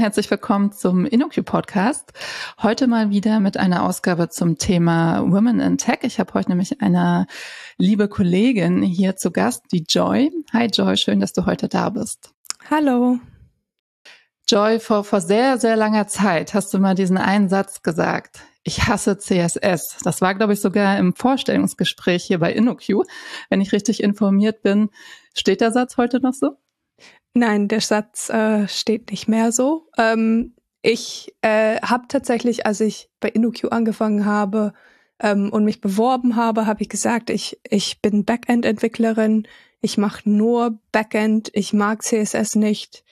[0.00, 2.14] Herzlich willkommen zum InnoQ Podcast.
[2.62, 5.98] Heute mal wieder mit einer Ausgabe zum Thema Women in Tech.
[6.04, 7.26] Ich habe heute nämlich eine
[7.76, 10.30] liebe Kollegin hier zu Gast, die Joy.
[10.54, 12.32] Hi Joy, schön, dass du heute da bist.
[12.70, 13.18] Hallo.
[14.48, 18.40] Joy, vor, vor sehr, sehr langer Zeit hast du mal diesen einen Satz gesagt.
[18.62, 19.98] Ich hasse CSS.
[20.02, 23.04] Das war, glaube ich, sogar im Vorstellungsgespräch hier bei InnoQ.
[23.50, 24.88] Wenn ich richtig informiert bin,
[25.34, 26.56] steht der Satz heute noch so?
[27.34, 29.88] Nein, der Satz äh, steht nicht mehr so.
[29.96, 34.72] Ähm, ich äh, habe tatsächlich, als ich bei InnoQ angefangen habe
[35.20, 39.46] ähm, und mich beworben habe, habe ich gesagt, ich, ich bin Backend-Entwicklerin,
[39.80, 43.04] ich mache nur Backend, ich mag CSS nicht.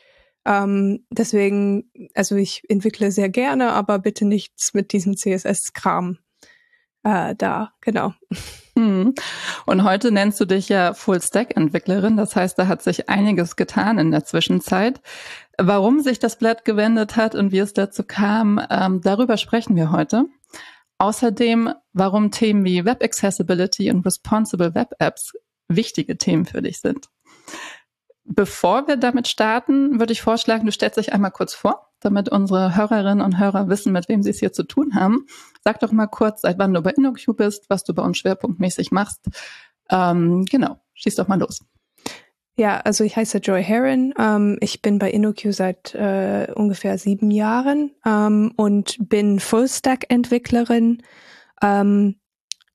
[0.45, 6.19] Ähm, deswegen, also ich entwickle sehr gerne, aber bitte nichts mit diesem CSS-Kram
[7.09, 8.13] äh, da, genau.
[8.77, 9.15] Hm.
[9.67, 12.17] Und heute nennst du dich ja Full-Stack-Entwicklerin.
[12.17, 15.01] Das heißt, da hat sich einiges getan in der Zwischenzeit.
[15.59, 19.91] Warum sich das Blatt gewendet hat und wie es dazu kam, ähm, darüber sprechen wir
[19.91, 20.27] heute.
[20.99, 25.33] Außerdem, warum Themen wie Web Accessibility und Responsible Web Apps
[25.69, 27.09] wichtige Themen für dich sind.
[28.25, 32.77] Bevor wir damit starten, würde ich vorschlagen, du stellst dich einmal kurz vor, damit unsere
[32.77, 35.27] Hörerinnen und Hörer wissen, mit wem sie es hier zu tun haben.
[35.65, 38.91] Sag doch mal kurz, seit wann du bei InnoQ bist, was du bei uns schwerpunktmäßig
[38.91, 39.21] machst.
[39.91, 41.61] Ähm, genau, schieß doch mal los.
[42.59, 44.13] Ja, also ich heiße Joy Heron.
[44.19, 51.03] Ähm, ich bin bei InnoQ seit äh, ungefähr sieben Jahren ähm, und bin Full-Stack-Entwicklerin.
[51.63, 52.17] Ähm,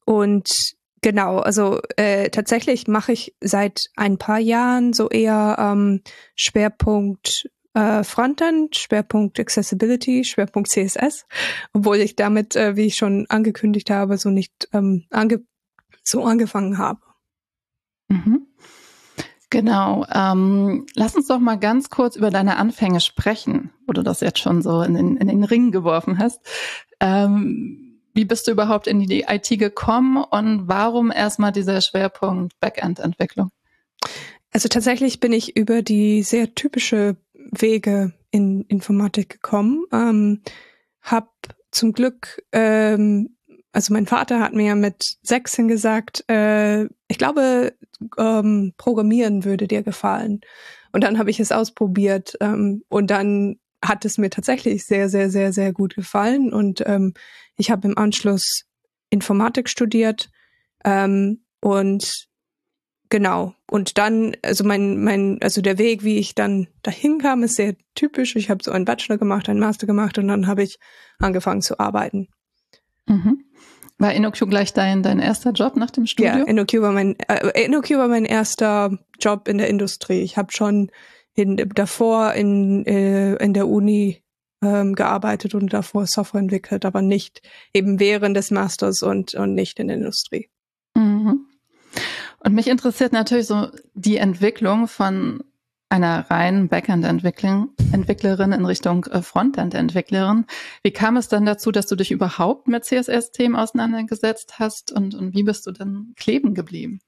[0.06, 6.02] und genau, also äh, tatsächlich mache ich seit ein paar Jahren so eher ähm,
[6.36, 11.26] Schwerpunkt äh, Frontend, Schwerpunkt Accessibility, Schwerpunkt CSS,
[11.74, 15.44] obwohl ich damit, äh, wie ich schon angekündigt habe, so nicht ähm, ange
[16.04, 17.00] so angefangen habe.
[18.10, 18.48] Mhm.
[19.50, 20.06] Genau.
[20.12, 24.40] Ähm, lass uns doch mal ganz kurz über deine Anfänge sprechen, wo du das jetzt
[24.40, 26.42] schon so in den, in den Ring geworfen hast.
[27.00, 33.52] Ähm, wie bist du überhaupt in die IT gekommen und warum erstmal dieser Schwerpunkt Backend-Entwicklung?
[34.52, 37.18] Also tatsächlich bin ich über die sehr typische
[37.52, 39.86] Wege in Informatik gekommen.
[39.92, 40.42] Ähm,
[41.02, 41.34] hab
[41.72, 43.36] zum Glück, ähm,
[43.72, 47.74] also mein Vater hat mir mit 16 gesagt, äh, ich glaube,
[48.18, 50.42] ähm, Programmieren würde dir gefallen.
[50.92, 55.30] Und dann habe ich es ausprobiert ähm, und dann hat es mir tatsächlich sehr, sehr,
[55.30, 56.54] sehr, sehr gut gefallen.
[56.54, 57.14] Und ähm,
[57.58, 58.66] ich habe im Anschluss
[59.10, 60.30] Informatik studiert
[60.86, 62.28] ähm, und
[63.14, 63.54] Genau.
[63.70, 67.76] Und dann, also mein, mein, also der Weg, wie ich dann dahin kam, ist sehr
[67.94, 68.36] typisch.
[68.36, 70.80] Ich habe so einen Bachelor gemacht, einen Master gemacht und dann habe ich
[71.20, 72.28] angefangen zu arbeiten.
[73.06, 73.46] Mhm.
[74.00, 76.40] War InnoQ gleich dein, dein erster Job nach dem Studium?
[76.40, 80.22] Ja, InnoQ war mein, äh, InnoQ war mein erster Job in der Industrie.
[80.22, 80.90] Ich habe schon
[81.36, 84.24] in, davor in, äh, in der Uni
[84.64, 87.44] ähm, gearbeitet und davor Software entwickelt, aber nicht
[87.76, 90.50] eben während des Masters und, und nicht in der Industrie.
[92.44, 95.44] Und mich interessiert natürlich so die Entwicklung von
[95.90, 100.46] einer reinen Backend-Entwicklerin in Richtung äh, Frontend-Entwicklerin.
[100.82, 105.36] Wie kam es dann dazu, dass du dich überhaupt mit CSS-Themen auseinandergesetzt hast und, und
[105.36, 107.00] wie bist du dann kleben geblieben?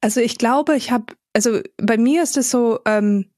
[0.00, 3.30] Also ich glaube, ich habe, also bei mir ist es so, ähm,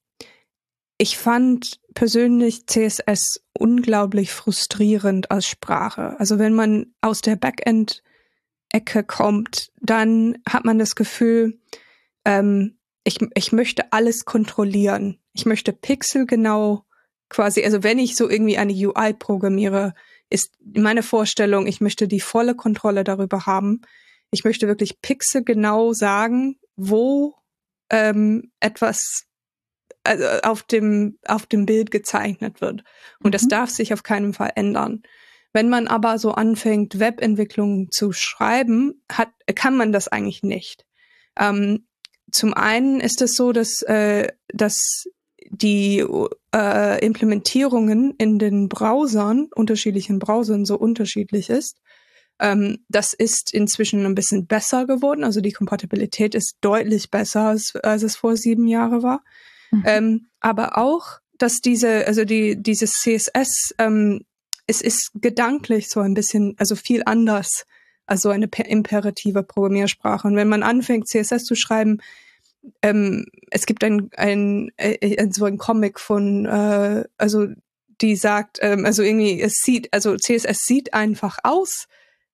[0.99, 6.19] ich fand persönlich CSS unglaublich frustrierend als Sprache.
[6.21, 8.03] Also wenn man aus der Backend
[8.73, 11.59] Ecke kommt, dann hat man das Gefühl,
[12.25, 15.19] ähm, ich, ich möchte alles kontrollieren.
[15.33, 16.85] Ich möchte pixelgenau
[17.29, 19.95] quasi, also wenn ich so irgendwie eine UI programmiere,
[20.29, 23.83] ist meine Vorstellung, ich möchte die volle Kontrolle darüber haben.
[24.31, 27.35] Ich möchte wirklich pixelgenau sagen, wo
[27.91, 29.27] ähm, etwas
[30.05, 32.85] also auf dem auf dem Bild gezeichnet wird.
[33.19, 33.33] Und mhm.
[33.33, 35.03] das darf sich auf keinen Fall ändern.
[35.53, 40.87] Wenn man aber so anfängt, Webentwicklung zu schreiben, hat, kann man das eigentlich nicht.
[41.39, 41.87] Ähm,
[42.31, 45.05] zum einen ist es so, dass, äh, dass
[45.51, 46.05] die
[46.55, 51.79] äh, Implementierungen in den Browsern, unterschiedlichen Browsern so unterschiedlich ist.
[52.39, 55.25] Ähm, das ist inzwischen ein bisschen besser geworden.
[55.25, 59.23] Also die Kompatibilität ist deutlich besser, als, als es vor sieben Jahren war.
[59.73, 59.83] Mhm.
[59.87, 64.25] Ähm, aber auch, dass diese, also die, dieses CSS ähm,
[64.71, 67.67] es ist gedanklich so ein bisschen, also viel anders
[68.07, 70.29] als so eine imperative Programmiersprache.
[70.29, 71.99] Und wenn man anfängt, CSS zu schreiben,
[72.81, 77.49] ähm, es gibt ein, ein, ein, äh, ein so ein Comic von, äh, also
[78.01, 81.89] die sagt, ähm, also irgendwie, es sieht, also CSS sieht einfach aus,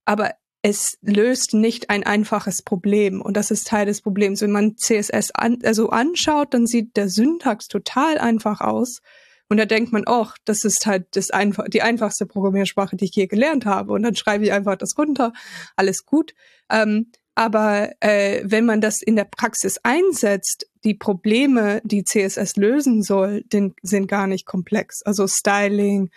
[0.04, 3.22] aber es löst nicht ein einfaches Problem.
[3.22, 4.42] Und das ist Teil des Problems.
[4.42, 9.00] Wenn man CSS an, also anschaut, dann sieht der Syntax total einfach aus.
[9.48, 13.14] Und da denkt man, oh, das ist halt das einfach, die einfachste Programmiersprache, die ich
[13.14, 13.93] je gelernt habe.
[13.93, 15.32] Und dann schreibe ich einfach das runter,
[15.76, 16.34] alles gut.
[16.70, 23.02] Ähm, aber äh, wenn man das in der Praxis einsetzt, die Probleme, die CSS lösen
[23.02, 25.02] soll, den, sind gar nicht komplex.
[25.02, 26.10] Also Styling,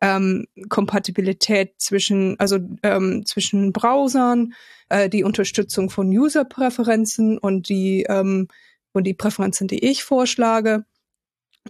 [0.00, 4.52] ähm, Kompatibilität zwischen, also ähm, zwischen Browsern,
[4.88, 8.48] äh, die Unterstützung von User-Präferenzen und die ähm,
[8.92, 10.84] und die Präferenzen, die ich vorschlage.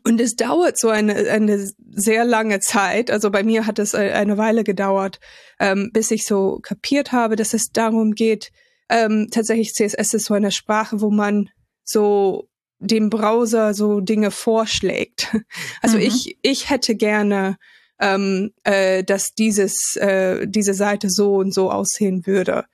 [0.05, 3.11] Und es dauert so eine, eine sehr lange Zeit.
[3.11, 5.21] Also bei mir hat es eine Weile gedauert,
[5.59, 8.51] ähm, bis ich so kapiert habe, dass es darum geht,
[8.89, 11.51] ähm, tatsächlich CSS ist so eine Sprache, wo man
[11.85, 12.49] so
[12.79, 15.29] dem Browser so Dinge vorschlägt.
[15.83, 16.05] Also mhm.
[16.05, 17.57] ich, ich hätte gerne,
[18.01, 22.65] ähm, äh, dass dieses, äh, diese Seite so und so aussehen würde.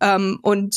[0.00, 0.74] Ähm, und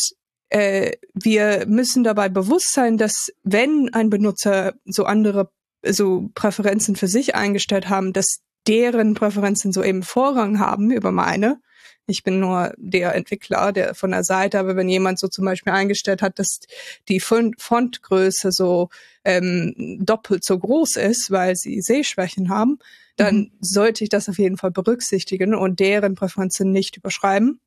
[0.50, 5.52] äh, wir müssen dabei bewusst sein, dass wenn ein Benutzer so andere
[5.84, 11.60] so Präferenzen für sich eingestellt haben, dass deren Präferenzen so eben Vorrang haben über meine.
[12.08, 15.74] Ich bin nur der Entwickler, der von der Seite, aber wenn jemand so zum Beispiel
[15.74, 16.60] eingestellt hat, dass
[17.08, 18.90] die Fontgröße so
[19.24, 22.80] ähm, doppelt so groß ist, weil sie Sehschwächen haben,
[23.16, 23.52] dann mhm.
[23.62, 27.60] sollte ich das auf jeden Fall berücksichtigen und deren Präferenzen nicht überschreiben.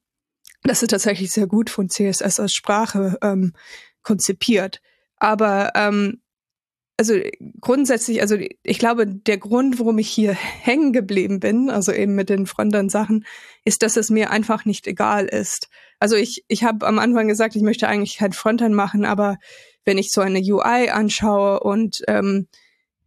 [0.63, 3.53] Das ist tatsächlich sehr gut von CSS als Sprache ähm,
[4.03, 4.81] konzipiert.
[5.17, 6.21] Aber ähm,
[6.97, 7.15] also
[7.61, 10.33] grundsätzlich, also ich glaube, der Grund, warum ich hier
[10.63, 13.25] hängen geblieben bin, also eben mit den Frontend-Sachen,
[13.65, 15.69] ist, dass es mir einfach nicht egal ist.
[15.99, 19.39] Also ich, ich habe am Anfang gesagt, ich möchte eigentlich kein Frontend machen, aber
[19.85, 22.49] wenn ich so eine UI anschaue und ähm,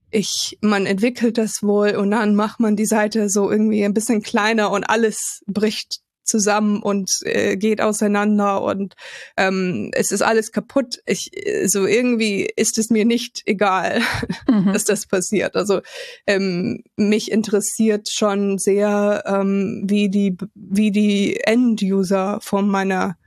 [0.10, 4.22] ich, man entwickelt das wohl und dann macht man die Seite so irgendwie ein bisschen
[4.22, 8.96] kleiner und alles bricht zusammen und äh, geht auseinander und
[9.38, 11.00] ähm, es ist alles kaputt.
[11.06, 11.32] Ich
[11.66, 14.02] so irgendwie ist es mir nicht egal,
[14.50, 14.74] mhm.
[14.74, 15.56] dass das passiert.
[15.56, 15.82] Also
[16.26, 23.18] ähm, mich interessiert schon sehr, ähm, wie die wie die End-User von meiner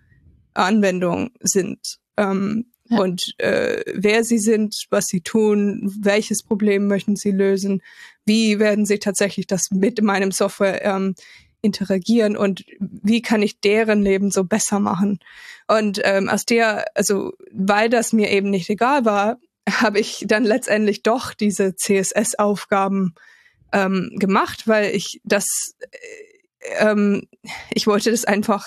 [0.54, 1.98] Anwendung sind.
[2.16, 2.98] Ähm, ja.
[2.98, 7.82] Und äh, wer sie sind, was sie tun, welches Problem möchten sie lösen,
[8.26, 11.14] wie werden sie tatsächlich das mit meinem Software ähm,
[11.62, 15.20] interagieren und wie kann ich deren Leben so besser machen.
[15.68, 20.44] Und ähm, aus der, also weil das mir eben nicht egal war, habe ich dann
[20.44, 23.14] letztendlich doch diese CSS-Aufgaben
[23.72, 25.74] ähm, gemacht, weil ich das,
[26.60, 27.28] äh, ähm,
[27.72, 28.66] ich wollte das einfach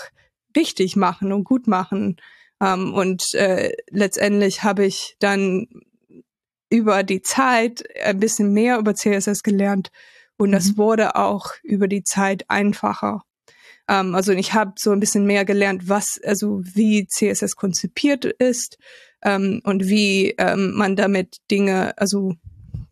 [0.56, 2.18] richtig machen und gut machen.
[2.62, 5.68] Ähm, und äh, letztendlich habe ich dann
[6.69, 9.92] über die Zeit ein bisschen mehr über CSS gelernt
[10.38, 10.53] und mhm.
[10.53, 13.21] das wurde auch über die Zeit einfacher.
[13.88, 18.77] Ähm, also ich habe so ein bisschen mehr gelernt, was, also wie CSS konzipiert ist
[19.24, 22.33] ähm, und wie ähm, man damit Dinge, also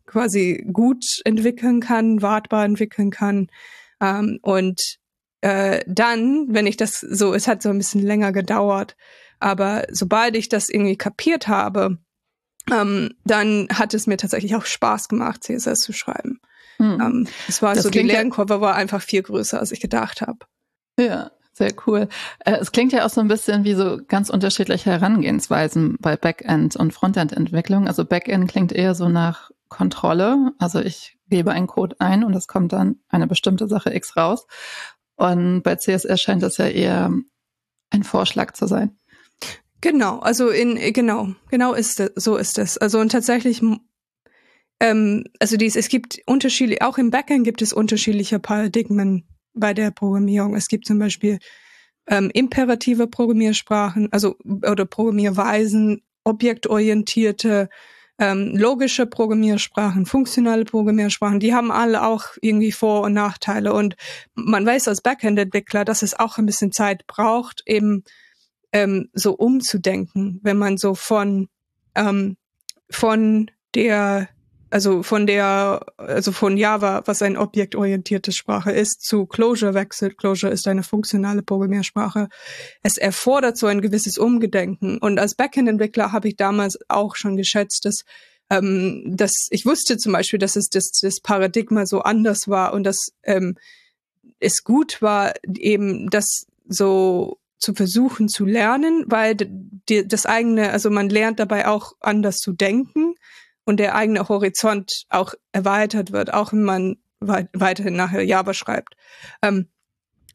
[0.06, 3.48] quasi gut entwickeln kann, wartbar entwickeln kann.
[4.42, 4.98] Und
[5.40, 8.98] äh, dann, wenn ich das so, es hat so ein bisschen länger gedauert,
[9.40, 11.98] aber sobald ich das irgendwie kapiert habe,
[12.66, 16.42] dann hat es mir tatsächlich auch Spaß gemacht, CSS zu schreiben.
[16.82, 17.00] Hm.
[17.00, 20.40] Ähm, es war das so, die Lernkurve war einfach viel größer, als ich gedacht habe.
[21.00, 22.08] Ja, sehr cool.
[22.40, 26.76] Äh, es klingt ja auch so ein bisschen wie so ganz unterschiedliche Herangehensweisen bei Backend
[26.76, 27.88] und Frontend-Entwicklung.
[27.88, 30.54] Also Backend klingt eher so nach Kontrolle.
[30.58, 34.48] Also ich gebe einen Code ein und es kommt dann eine bestimmte Sache X raus.
[35.16, 37.12] Und bei CSS scheint das ja eher
[37.92, 38.98] ein Vorschlag zu sein.
[39.82, 42.78] Genau, also in genau, genau ist es, so ist es.
[42.78, 43.62] Also und tatsächlich
[44.82, 49.24] ähm, also dies, es gibt unterschiedliche, auch im Backend gibt es unterschiedliche Paradigmen
[49.54, 50.56] bei der Programmierung.
[50.56, 51.38] Es gibt zum Beispiel
[52.08, 57.70] ähm, imperative Programmiersprachen, also oder Programmierweisen, objektorientierte,
[58.18, 63.74] ähm, logische Programmiersprachen, funktionale Programmiersprachen, die haben alle auch irgendwie Vor- und Nachteile.
[63.74, 63.96] Und
[64.34, 68.04] man weiß als Backend-Entwickler, dass es auch ein bisschen Zeit braucht, eben
[68.72, 71.50] ähm, so umzudenken, wenn man so von
[71.94, 72.36] ähm,
[72.90, 74.28] von der
[74.72, 80.18] also von der, also von Java, was eine objektorientierte Sprache ist, zu Clojure wechselt.
[80.18, 82.30] Clojure ist eine funktionale Programmiersprache.
[82.82, 84.98] Es erfordert so ein gewisses Umgedenken.
[84.98, 88.04] Und als Backend-Entwickler habe ich damals auch schon geschätzt, dass
[88.50, 92.84] ähm, dass ich wusste zum Beispiel, dass es das, das Paradigma so anders war und
[92.84, 93.56] dass ähm,
[94.40, 99.36] es gut war, eben das so zu versuchen zu lernen, weil
[99.88, 103.16] die, das eigene, also man lernt dabei auch anders zu denken
[103.66, 108.96] und der eigene Horizont auch erweitert wird, auch wenn man weit, weiterhin nachher Java schreibt.
[109.42, 109.70] Ähm,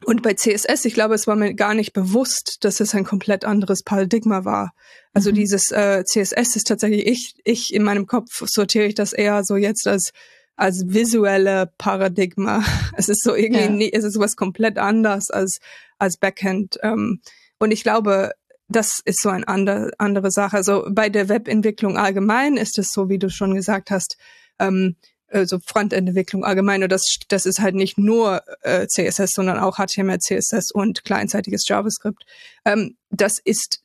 [0.05, 3.45] und bei CSS, ich glaube, es war mir gar nicht bewusst, dass es ein komplett
[3.45, 4.73] anderes Paradigma war.
[5.15, 5.37] Also mhm.
[5.37, 9.57] dieses äh, CSS ist tatsächlich ich, ich in meinem Kopf sortiere ich das eher so
[9.57, 10.13] jetzt als
[10.59, 12.65] als visuelle Paradigma.
[12.97, 13.71] Es ist so irgendwie, ja.
[13.71, 15.59] nie, es ist was komplett anders als
[15.99, 16.79] als Backend.
[16.83, 17.21] Ähm,
[17.59, 18.33] und ich glaube,
[18.69, 20.57] das ist so eine andere, andere Sache.
[20.57, 24.17] Also bei der Webentwicklung allgemein ist es so, wie du schon gesagt hast,
[24.59, 24.97] ähm,
[25.29, 26.83] also Frontend-Entwicklung allgemein.
[26.83, 31.67] Und das, das ist halt nicht nur äh, CSS, sondern auch HTML, CSS und kleinzeitiges
[31.69, 32.25] JavaScript.
[32.65, 33.83] Ähm, das ist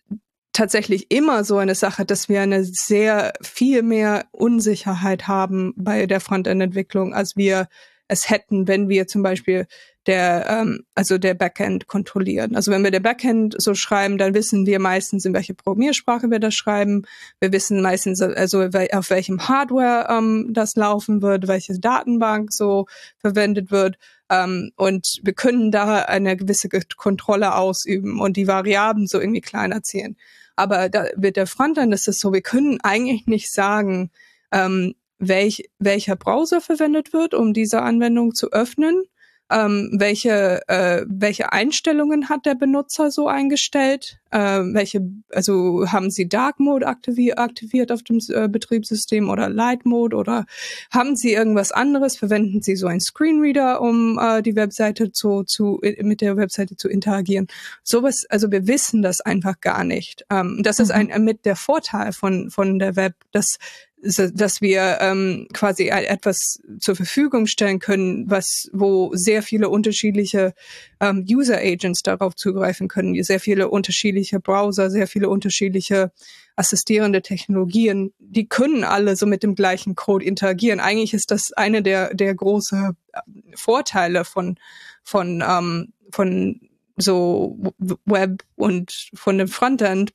[0.53, 6.19] tatsächlich immer so eine Sache, dass wir eine sehr viel mehr Unsicherheit haben bei der
[6.19, 7.67] Frontend-Entwicklung, als wir
[8.07, 9.67] es hätten, wenn wir zum Beispiel
[10.07, 12.55] der, ähm, also der Backend kontrollieren.
[12.55, 16.39] Also wenn wir der Backend so schreiben, dann wissen wir meistens, in welche Programmiersprache wir
[16.39, 17.03] das schreiben.
[17.39, 22.87] Wir wissen meistens, also auf welchem Hardware ähm, das laufen wird, welche Datenbank so
[23.19, 23.97] verwendet wird.
[24.29, 29.83] Ähm, und wir können da eine gewisse Kontrolle ausüben und die Variablen so irgendwie kleiner
[29.83, 30.17] ziehen.
[30.55, 34.09] Aber da, mit der Frontend ist es so, wir können eigentlich nicht sagen,
[34.51, 39.03] ähm, welch, welcher Browser verwendet wird, um diese Anwendung zu öffnen
[39.51, 46.27] ähm, welche, äh, welche Einstellungen hat der Benutzer so eingestellt, äh, welche, also haben sie
[46.27, 50.45] Dark Mode aktiviert, aktiviert auf dem äh, Betriebssystem oder Light Mode oder
[50.91, 55.81] haben sie irgendwas anderes, verwenden sie so einen Screenreader, um äh, die Webseite zu, zu,
[56.01, 57.47] mit der Webseite zu interagieren.
[57.83, 60.25] Sowas, also wir wissen das einfach gar nicht.
[60.29, 60.83] Ähm, das mhm.
[60.83, 63.57] ist ein, mit der Vorteil von, von der Web, dass
[64.01, 70.53] dass wir ähm, quasi etwas zur Verfügung stellen können, was wo sehr viele unterschiedliche
[70.99, 76.11] ähm, User Agents darauf zugreifen können, sehr viele unterschiedliche Browser, sehr viele unterschiedliche
[76.55, 80.79] assistierende Technologien, die können alle so mit dem gleichen Code interagieren.
[80.79, 83.19] Eigentlich ist das eine der der große äh,
[83.55, 84.57] Vorteile von
[85.03, 86.59] von ähm, von
[86.97, 87.73] so
[88.05, 90.13] Web und von dem Frontend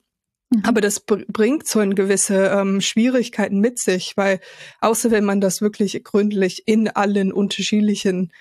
[0.50, 0.62] Mhm.
[0.64, 4.40] Aber das bringt so eine gewisse ähm, Schwierigkeiten mit sich, weil
[4.80, 8.32] außer wenn man das wirklich gründlich in allen unterschiedlichen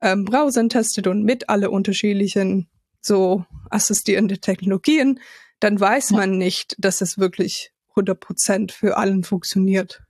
[0.00, 2.68] ähm, Browsern testet und mit alle unterschiedlichen
[3.00, 5.20] so assistierende Technologien,
[5.60, 6.18] dann weiß ja.
[6.18, 10.02] man nicht, dass es wirklich 100 Prozent für allen funktioniert.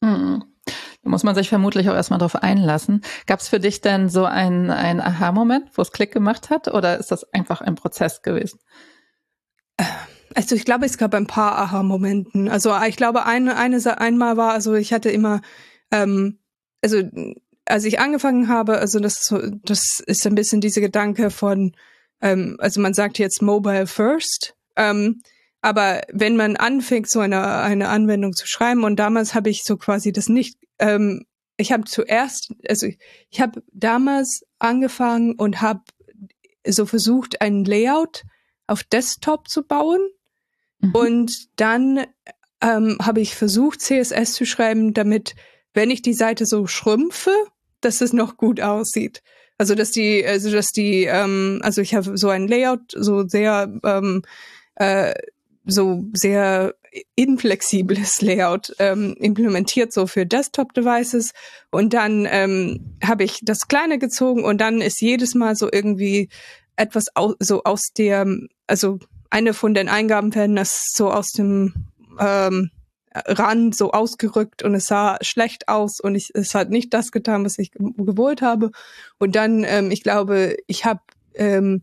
[0.00, 0.44] Mhm.
[0.64, 3.02] Da muss man sich vermutlich auch erstmal drauf einlassen.
[3.26, 6.98] Gab es für dich denn so einen, einen Aha-Moment, wo es Klick gemacht hat, oder
[6.98, 8.60] ist das einfach ein Prozess gewesen?
[10.34, 12.48] Also ich glaube, es gab ein paar Aha-Momenten.
[12.48, 15.40] Also ich glaube, eine, eine einmal war, also ich hatte immer,
[15.90, 16.38] ähm,
[16.82, 17.02] also
[17.64, 19.32] als ich angefangen habe, also das,
[19.64, 21.74] das ist ein bisschen diese Gedanke von,
[22.20, 25.22] ähm, also man sagt jetzt Mobile First, ähm,
[25.60, 29.76] aber wenn man anfängt, so eine, eine Anwendung zu schreiben, und damals habe ich so
[29.76, 31.24] quasi das nicht, ähm,
[31.56, 32.88] ich habe zuerst, also
[33.30, 35.82] ich habe damals angefangen und habe
[36.66, 38.24] so versucht, ein Layout
[38.66, 40.00] auf Desktop zu bauen
[40.82, 40.94] Mhm.
[40.94, 42.04] Und dann
[42.60, 45.34] ähm, habe ich versucht, CSS zu schreiben, damit,
[45.74, 47.32] wenn ich die Seite so schrumpfe,
[47.80, 49.22] dass es noch gut aussieht.
[49.58, 53.72] Also dass die, also dass die, ähm, also ich habe so ein Layout, so sehr,
[53.84, 54.22] ähm,
[54.76, 55.14] äh,
[55.64, 56.74] so sehr
[57.14, 61.32] inflexibles Layout ähm, implementiert, so für Desktop-Devices.
[61.70, 66.28] Und dann ähm, habe ich das Kleine gezogen und dann ist jedes Mal so irgendwie
[66.76, 68.26] etwas au so aus der,
[68.66, 68.98] also
[69.32, 71.72] eine von den Eingabenfeldern ist so aus dem
[72.20, 72.70] ähm,
[73.14, 77.44] Rand so ausgerückt und es sah schlecht aus und ich, es hat nicht das getan,
[77.44, 78.70] was ich gewollt habe.
[79.18, 81.00] Und dann, ähm, ich glaube, ich habe
[81.34, 81.82] ähm,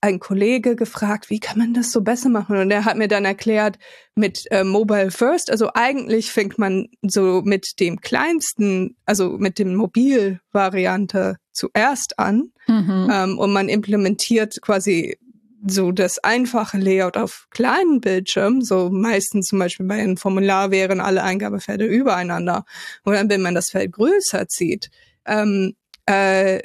[0.00, 2.56] ein Kollege gefragt, wie kann man das so besser machen?
[2.56, 3.78] Und er hat mir dann erklärt,
[4.14, 9.74] mit äh, Mobile First, also eigentlich fängt man so mit dem kleinsten, also mit dem
[9.74, 13.10] Mobilvariante zuerst an mhm.
[13.12, 15.18] ähm, und man implementiert quasi
[15.66, 21.00] so das einfache Layout auf kleinen Bildschirmen, so meistens zum Beispiel bei einem Formular wären
[21.00, 22.64] alle Eingabefelder übereinander.
[23.04, 24.90] Und dann, wenn man das Feld größer zieht,
[25.26, 25.74] ähm,
[26.06, 26.60] äh,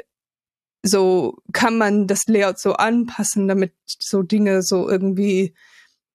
[0.84, 5.54] so kann man das Layout so anpassen, damit so Dinge so irgendwie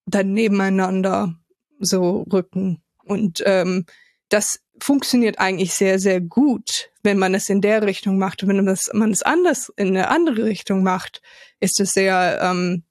[0.06, 1.35] dann nebeneinander
[1.80, 2.82] so rücken.
[3.04, 3.87] Und ähm,
[4.28, 8.42] das funktioniert eigentlich sehr, sehr gut, wenn man es in der Richtung macht.
[8.42, 11.23] Und wenn man es, man es anders in eine andere Richtung macht,
[11.61, 12.85] ist es sehr ähm,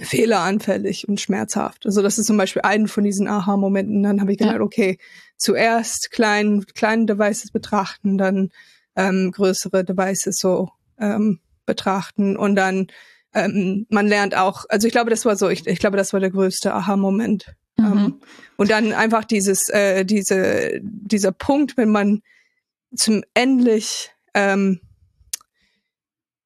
[0.00, 1.86] fehleranfällig und schmerzhaft.
[1.86, 4.02] Also das ist zum Beispiel ein von diesen Aha-Momenten.
[4.02, 4.60] Dann habe ich gedacht, ja.
[4.60, 4.98] okay,
[5.36, 8.50] zuerst klein, kleine Devices betrachten, dann
[8.96, 12.88] ähm, größere Devices so ähm, betrachten und dann
[13.34, 16.20] ähm, man lernt auch, also ich glaube, das war so, ich, ich glaube, das war
[16.20, 17.54] der größte Aha-Moment.
[17.78, 17.86] Mhm.
[17.86, 18.20] Ähm,
[18.56, 22.22] und dann einfach dieses, äh, diese, dieser Punkt, wenn man
[22.94, 24.80] zum endlich ähm,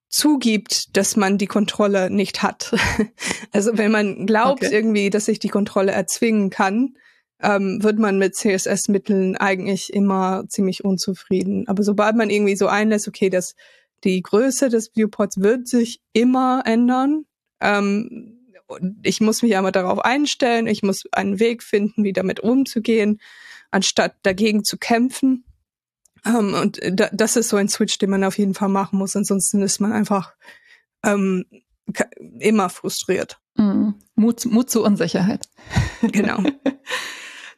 [0.09, 2.75] zugibt, dass man die Kontrolle nicht hat.
[3.53, 4.75] also wenn man glaubt okay.
[4.75, 6.97] irgendwie, dass ich die Kontrolle erzwingen kann,
[7.41, 11.67] ähm, wird man mit CSS-Mitteln eigentlich immer ziemlich unzufrieden.
[11.67, 13.55] Aber sobald man irgendwie so einlässt, okay, dass
[14.05, 17.25] die Größe des Viewports wird sich immer ändern.
[17.61, 18.42] Ähm,
[19.02, 23.21] ich muss mich aber darauf einstellen, ich muss einen Weg finden, wie damit umzugehen,
[23.71, 25.45] anstatt dagegen zu kämpfen.
[26.25, 29.17] Ähm, und da, das ist so ein Switch, den man auf jeden Fall machen muss.
[29.17, 30.35] Ansonsten ist man einfach
[31.05, 31.45] ähm,
[32.38, 33.38] immer frustriert.
[33.57, 33.95] Mhm.
[34.14, 35.49] Mut, Mut zur Unsicherheit.
[36.02, 36.43] Genau.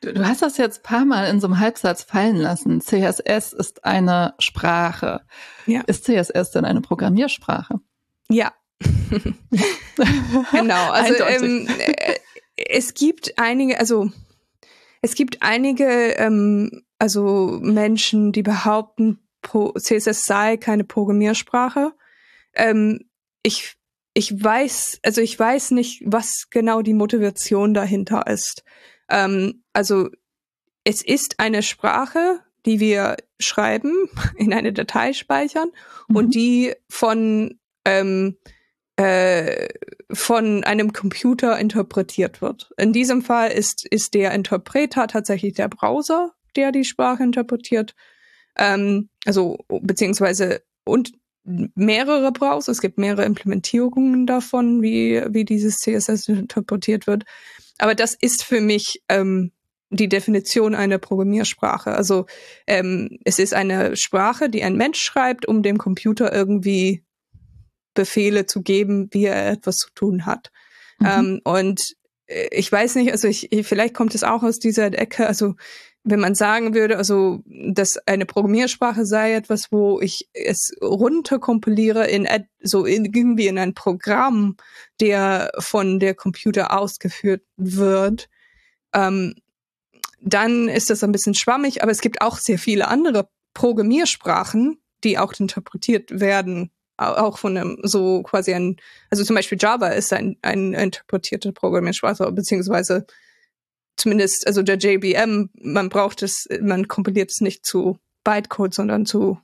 [0.00, 2.82] Du, du hast das jetzt paar Mal in so einem Halbsatz fallen lassen.
[2.82, 5.22] CSS ist eine Sprache.
[5.64, 5.80] Ja.
[5.86, 7.80] Ist CSS denn eine Programmiersprache?
[8.28, 8.52] Ja.
[10.50, 10.90] genau.
[10.90, 12.14] Also ähm, äh,
[12.56, 14.10] es gibt einige, also
[15.02, 21.92] es gibt einige, ähm, also Menschen, die behaupten, CSS sei keine Programmiersprache.
[22.54, 23.00] Ähm,
[23.42, 23.76] ich
[24.14, 28.64] ich weiß, also ich weiß nicht, was genau die Motivation dahinter ist.
[29.08, 30.08] Ähm, also
[30.84, 35.70] es ist eine Sprache, die wir schreiben, in eine Datei speichern
[36.08, 36.16] mhm.
[36.16, 38.38] und die von ähm,
[38.96, 39.68] äh,
[40.12, 42.70] von einem Computer interpretiert wird.
[42.76, 47.94] In diesem Fall ist, ist der Interpreter tatsächlich der Browser, der die Sprache interpretiert.
[48.56, 51.12] Ähm, also, beziehungsweise, und
[51.44, 52.72] mehrere Browser.
[52.72, 57.24] Es gibt mehrere Implementierungen davon, wie, wie dieses CSS interpretiert wird.
[57.78, 59.52] Aber das ist für mich ähm,
[59.90, 61.92] die Definition einer Programmiersprache.
[61.92, 62.26] Also
[62.66, 67.03] ähm, es ist eine Sprache, die ein Mensch schreibt, um dem Computer irgendwie
[67.94, 70.50] Befehle zu geben, wie er etwas zu tun hat.
[70.98, 71.06] Mhm.
[71.06, 71.80] Ähm, und
[72.26, 75.54] äh, ich weiß nicht, also ich, vielleicht kommt es auch aus dieser Ecke, also
[76.04, 82.28] wenn man sagen würde, also dass eine Programmiersprache sei etwas, wo ich es runterkompiliere in
[82.60, 84.56] so irgendwie in ein Programm,
[85.00, 88.28] der von der Computer ausgeführt wird,
[88.94, 89.34] ähm,
[90.20, 91.82] dann ist das ein bisschen schwammig.
[91.82, 97.78] Aber es gibt auch sehr viele andere Programmiersprachen, die auch interpretiert werden, auch von einem
[97.82, 98.76] so quasi ein,
[99.10, 103.06] also zum Beispiel Java ist ein, ein interpretierte Programmiersprache beziehungsweise
[103.96, 109.38] zumindest, also der JVM, man braucht es, man kompiliert es nicht zu Bytecode, sondern zu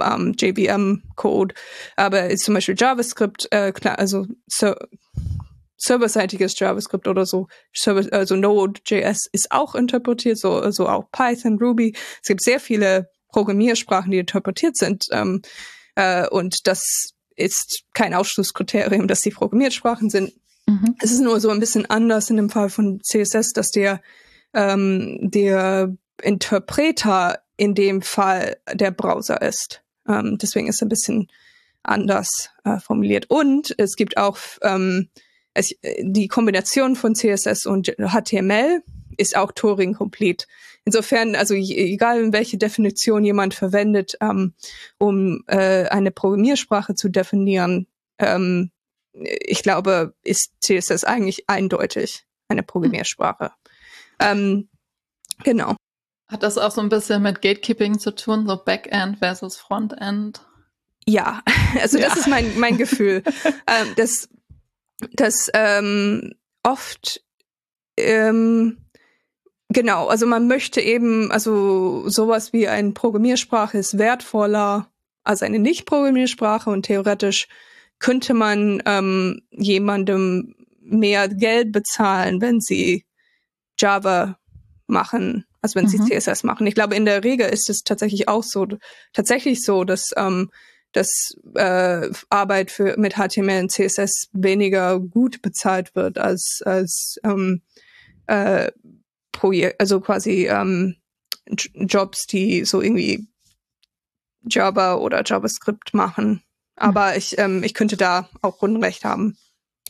[0.00, 1.54] ähm, JVM-Code.
[1.96, 4.74] Aber ist zum Beispiel JavaScript, äh, klar, also so,
[5.76, 11.94] serverseitiges JavaScript oder so, Server, also Node.js ist auch interpretiert, so also auch Python, Ruby.
[12.22, 15.06] Es gibt sehr viele Programmiersprachen, die interpretiert sind.
[15.10, 15.42] Ähm,
[15.94, 20.32] äh, und das ist kein Ausschlusskriterium, dass sie Programmiersprachen sind.
[20.66, 20.96] Mhm.
[21.00, 24.00] Es ist nur so ein bisschen anders in dem Fall von CSS, dass der,
[24.54, 29.82] ähm, der Interpreter in dem Fall der Browser ist.
[30.08, 31.28] Ähm, deswegen ist es ein bisschen
[31.82, 33.28] anders äh, formuliert.
[33.28, 35.08] Und es gibt auch ähm,
[35.54, 38.82] es, die Kombination von CSS und HTML
[39.22, 40.46] ist auch Turing complete.
[40.84, 44.54] Insofern, also egal in welche Definition jemand verwendet, ähm,
[44.98, 47.86] um äh, eine Programmiersprache zu definieren,
[48.18, 48.70] ähm,
[49.12, 53.52] ich glaube, ist CSS eigentlich eindeutig eine Programmiersprache.
[54.18, 54.68] Ähm,
[55.44, 55.76] genau.
[56.28, 60.46] Hat das auch so ein bisschen mit Gatekeeping zu tun, so Backend versus Frontend?
[61.06, 61.42] Ja,
[61.80, 62.08] also ja.
[62.08, 63.22] das ist mein, mein Gefühl.
[63.66, 64.28] ähm, dass,
[65.12, 67.22] dass ähm, oft
[67.96, 68.78] ähm,
[69.72, 74.88] genau, also man möchte eben, also sowas wie eine Programmiersprache ist wertvoller
[75.24, 77.48] als eine Nicht-Programmiersprache und theoretisch
[77.98, 83.04] könnte man ähm, jemandem mehr Geld bezahlen, wenn sie
[83.78, 84.38] Java
[84.86, 85.88] machen, als wenn mhm.
[85.88, 86.66] sie CSS machen.
[86.66, 88.66] Ich glaube, in der Regel ist es tatsächlich auch so,
[89.12, 90.50] tatsächlich so, dass ähm,
[90.92, 97.62] dass äh, Arbeit für mit HTML und CSS weniger gut bezahlt wird als als ähm,
[98.26, 98.70] äh,
[99.42, 100.94] Projekt, also quasi ähm,
[101.74, 103.26] Jobs, die so irgendwie
[104.48, 106.44] Java oder JavaScript machen.
[106.76, 109.36] Aber ich, ähm, ich könnte da auch Unrecht haben.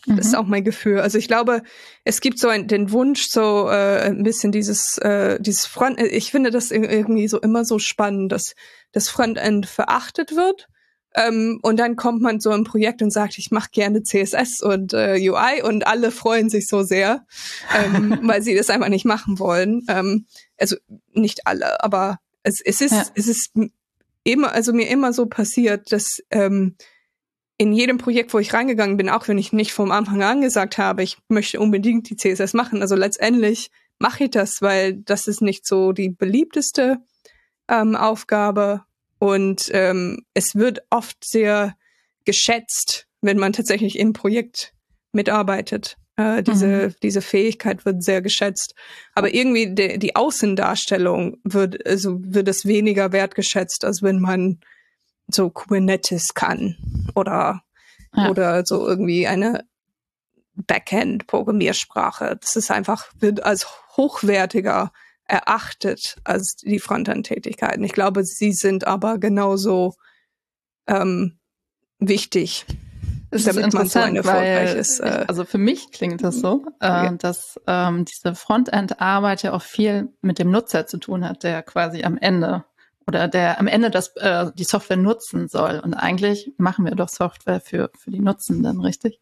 [0.07, 0.21] Das mhm.
[0.21, 1.01] ist auch mein Gefühl.
[1.01, 1.63] Also ich glaube,
[2.03, 6.01] es gibt so ein, den Wunsch, so äh, ein bisschen dieses, äh, dieses Front.
[6.01, 8.55] Ich finde das irgendwie so immer so spannend, dass
[8.93, 10.67] das Frontend verachtet wird.
[11.15, 14.95] Ähm, und dann kommt man so im Projekt und sagt, ich mache gerne CSS und
[14.95, 17.27] äh, UI und alle freuen sich so sehr,
[17.77, 19.85] ähm, weil sie das einfach nicht machen wollen.
[19.89, 20.27] Ähm,
[20.59, 20.77] also
[21.13, 23.05] nicht alle, aber es, es ist, ja.
[23.15, 23.53] es ist
[24.25, 26.77] immer, also mir immer so passiert, dass ähm,
[27.59, 30.79] in jedem Projekt, wo ich reingegangen bin, auch wenn ich nicht vom Anfang an gesagt
[30.79, 35.43] habe, ich möchte unbedingt die CSS machen, also letztendlich mache ich das, weil das ist
[35.43, 36.99] nicht so die beliebteste
[37.69, 38.83] ähm, Aufgabe
[39.23, 41.77] und ähm, es wird oft sehr
[42.25, 44.75] geschätzt, wenn man tatsächlich im Projekt
[45.13, 45.97] mitarbeitet.
[46.17, 46.95] Äh, diese, mhm.
[47.05, 48.75] diese Fähigkeit wird sehr geschätzt.
[49.15, 54.59] Aber irgendwie de, die Außendarstellung wird, also wird es weniger wertgeschätzt, als wenn man
[55.29, 56.77] so Kubernetes kann
[57.15, 57.63] oder,
[58.17, 58.29] ja.
[58.29, 59.65] oder so irgendwie eine
[60.57, 62.39] Backend-Programmiersprache.
[62.41, 64.91] Das ist einfach, wird als hochwertiger
[65.33, 67.83] erachtet als die Frontend-Tätigkeiten.
[67.85, 69.95] Ich glaube, sie sind aber genauso
[70.87, 71.39] ähm,
[71.99, 72.67] wichtig.
[73.31, 75.01] Das damit man so ein erfolgreiches.
[75.01, 77.17] Äh, also für mich klingt das so, äh, okay.
[77.19, 82.05] dass ähm, diese Frontend-Arbeit ja auch viel mit dem Nutzer zu tun hat, der quasi
[82.05, 82.67] am Ende
[83.07, 85.81] oder der am Ende das, äh, die Software nutzen soll.
[85.83, 89.19] Und eigentlich machen wir doch Software für, für die Nutzenden, richtig?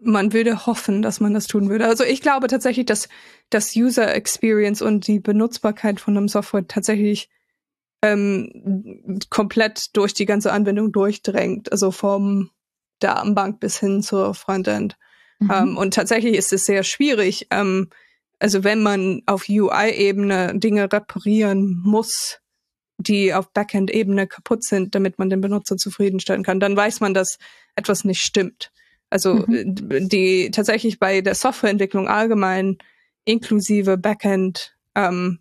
[0.00, 1.86] Man würde hoffen, dass man das tun würde.
[1.86, 3.08] Also ich glaube tatsächlich, dass
[3.50, 7.30] das User Experience und die Benutzbarkeit von einem Software tatsächlich
[8.02, 11.70] ähm, komplett durch die ganze Anwendung durchdrängt.
[11.70, 12.50] Also vom
[12.98, 14.96] Datenbank bis hin zur Frontend.
[15.38, 15.50] Mhm.
[15.52, 17.88] Ähm, und tatsächlich ist es sehr schwierig, ähm,
[18.38, 22.40] also wenn man auf UI-Ebene Dinge reparieren muss,
[22.98, 27.38] die auf Backend-Ebene kaputt sind, damit man den Benutzer zufriedenstellen kann, dann weiß man, dass
[27.76, 28.72] etwas nicht stimmt.
[29.12, 30.08] Also mhm.
[30.08, 32.78] die tatsächlich bei der Softwareentwicklung allgemein
[33.24, 35.38] inklusive Backend ähm,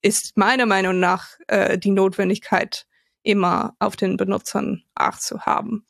[0.00, 2.86] ist meiner Meinung nach äh, die Notwendigkeit,
[3.24, 5.84] immer auf den Benutzern Acht zu haben.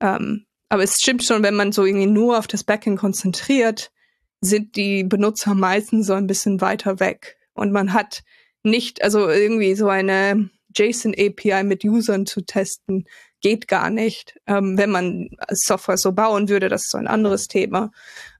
[0.00, 3.92] Ähm, aber es stimmt schon, wenn man so irgendwie nur auf das Backend konzentriert,
[4.40, 7.36] sind die Benutzer meistens so ein bisschen weiter weg.
[7.52, 8.22] Und man hat
[8.62, 13.06] nicht, also irgendwie so eine JSON-API mit Usern zu testen,
[13.40, 14.38] geht gar nicht.
[14.46, 17.90] Ähm, wenn man Software so bauen würde, das ist so ein anderes Thema.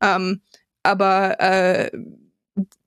[0.03, 0.43] Ähm,
[0.83, 1.91] aber äh,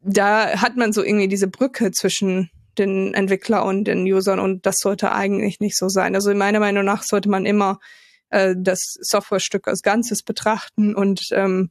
[0.01, 4.77] da hat man so irgendwie diese Brücke zwischen den Entwickler und den Usern und das
[4.79, 6.15] sollte eigentlich nicht so sein.
[6.15, 7.79] Also meiner Meinung nach sollte man immer
[8.29, 11.69] äh, das Softwarestück als Ganzes betrachten und ähm,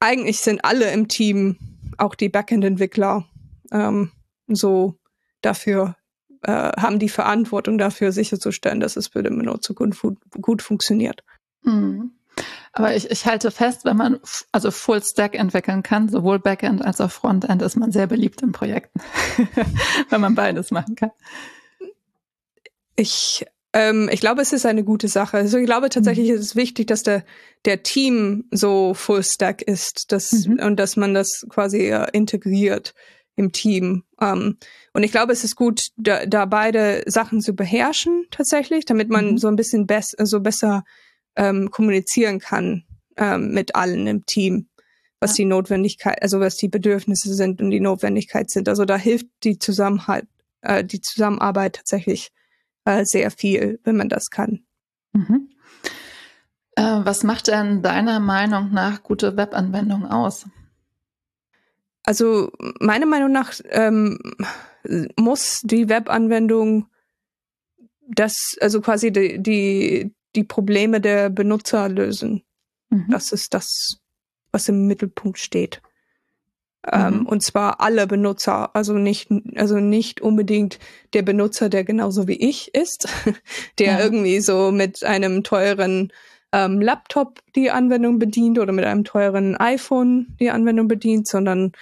[0.00, 1.56] eigentlich sind alle im Team,
[1.98, 3.24] auch die Backend-Entwickler,
[3.72, 4.12] ähm,
[4.46, 4.94] so
[5.40, 5.96] dafür
[6.42, 9.96] äh, haben die Verantwortung dafür sicherzustellen, dass es für den Benutzer gut,
[10.40, 11.22] gut funktioniert.
[11.64, 12.12] Hm.
[12.72, 14.20] Aber ich, ich halte fest, wenn man
[14.52, 18.52] also Full Stack entwickeln kann, sowohl Backend als auch Frontend, ist man sehr beliebt in
[18.52, 19.00] Projekten,
[20.10, 21.10] wenn man beides machen kann.
[22.96, 23.46] Ich
[23.76, 25.36] ähm, ich glaube, es ist eine gute Sache.
[25.36, 26.36] Also ich glaube tatsächlich, mhm.
[26.36, 27.24] ist es wichtig, dass der,
[27.66, 30.60] der Team so Full Stack ist dass, mhm.
[30.60, 32.94] und dass man das quasi äh, integriert
[33.36, 34.04] im Team.
[34.18, 34.56] Ähm,
[34.96, 39.32] und ich glaube, es ist gut, da, da beide Sachen zu beherrschen tatsächlich, damit man
[39.32, 39.38] mhm.
[39.38, 40.84] so ein bisschen bess so besser
[41.36, 42.84] ähm, kommunizieren kann
[43.18, 44.70] ähm, mit allen im Team,
[45.20, 45.42] was ja.
[45.42, 48.70] die Notwendigkeit, also was die Bedürfnisse sind und die Notwendigkeit sind.
[48.70, 50.28] Also da hilft die Zusammenhalt,
[50.62, 52.32] äh, die Zusammenarbeit tatsächlich
[52.86, 54.64] äh, sehr viel, wenn man das kann.
[55.12, 55.50] Mhm.
[56.74, 60.46] Äh, was macht denn deiner Meinung nach gute Webanwendungen aus?
[62.02, 64.18] Also meiner Meinung nach ähm,
[65.16, 66.86] muss die Webanwendung
[68.08, 72.42] das, also quasi die, die, die Probleme der Benutzer lösen.
[72.90, 73.06] Mhm.
[73.10, 73.98] Das ist das,
[74.52, 75.82] was im Mittelpunkt steht.
[76.90, 77.26] Ähm, mhm.
[77.26, 80.78] Und zwar alle Benutzer, also nicht, also nicht unbedingt
[81.14, 83.08] der Benutzer, der genauso wie ich ist,
[83.78, 84.00] der ja.
[84.00, 86.12] irgendwie so mit einem teuren
[86.52, 91.72] ähm, Laptop die Anwendung bedient oder mit einem teuren iPhone die Anwendung bedient, sondern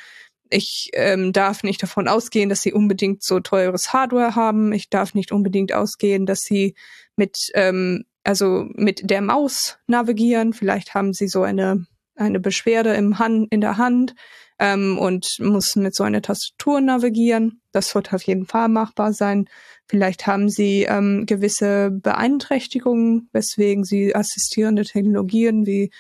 [0.55, 4.73] ich ähm, darf nicht davon ausgehen, dass sie unbedingt so teures Hardware haben.
[4.73, 6.75] Ich darf nicht unbedingt ausgehen, dass sie
[7.17, 10.53] mit ähm, also mit der Maus navigieren.
[10.53, 11.87] Vielleicht haben sie so eine
[12.17, 14.15] eine Beschwerde im Hand, in der Hand
[14.59, 17.61] ähm, und muss mit so einer Tastatur navigieren.
[17.73, 19.47] Das wird auf jeden Fall machbar sein.
[19.87, 25.91] Vielleicht haben Sie ähm, gewisse Beeinträchtigungen, weswegen Sie assistierende Technologien wie,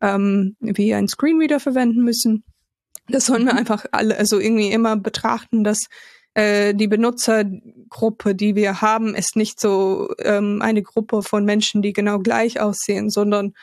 [0.00, 2.44] ähm, wie ein Screenreader verwenden müssen.
[3.10, 5.86] Das sollen wir einfach alle, also irgendwie immer betrachten, dass
[6.34, 11.92] äh, die Benutzergruppe, die wir haben, ist nicht so ähm, eine Gruppe von Menschen, die
[11.92, 13.54] genau gleich aussehen, sondern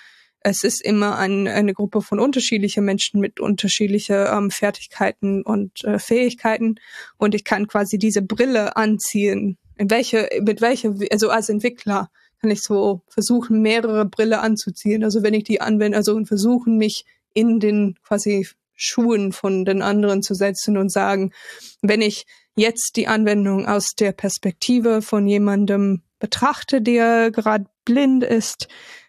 [0.41, 5.99] es ist immer ein, eine Gruppe von unterschiedlichen Menschen mit unterschiedlichen ähm, Fertigkeiten und äh,
[5.99, 6.75] Fähigkeiten
[7.17, 9.57] und ich kann quasi diese Brille anziehen.
[9.77, 15.03] In welche, mit welcher, also als Entwickler kann ich so versuchen, mehrere Brille anzuziehen.
[15.03, 18.47] Also wenn ich die anwende, also und versuchen, mich in den quasi
[18.77, 21.33] Schuhen von den anderen zu setzen und sagen,
[21.81, 28.67] wenn ich jetzt die Anwendung aus der Perspektive von jemandem betrachte, der gerade blind ist,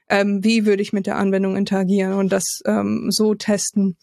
[0.09, 3.97] ähm, wie würde ich mit der Anwendung interagieren und das ähm, so testen.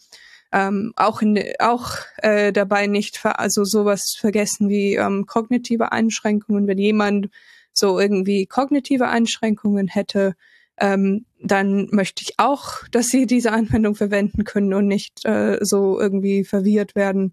[0.52, 6.68] Ähm, auch in, auch äh, dabei nicht ver also sowas vergessen wie ähm, kognitive Einschränkungen.
[6.68, 7.28] Wenn jemand
[7.72, 10.34] so irgendwie kognitive Einschränkungen hätte,
[10.78, 16.00] ähm, dann möchte ich auch, dass sie diese Anwendung verwenden können und nicht äh, so
[16.00, 17.32] irgendwie verwirrt werden.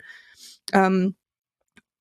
[0.71, 1.15] Ähm,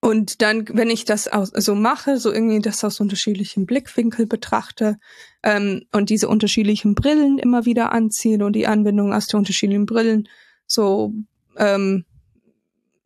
[0.01, 4.99] und dann, wenn ich das aus, so mache, so irgendwie das aus unterschiedlichen Blickwinkeln betrachte
[5.45, 10.29] ähm, und diese unterschiedlichen Brillen immer wieder anziehe und die Anwendung aus den unterschiedlichen Brillen
[10.67, 11.13] so
[11.57, 12.05] ähm,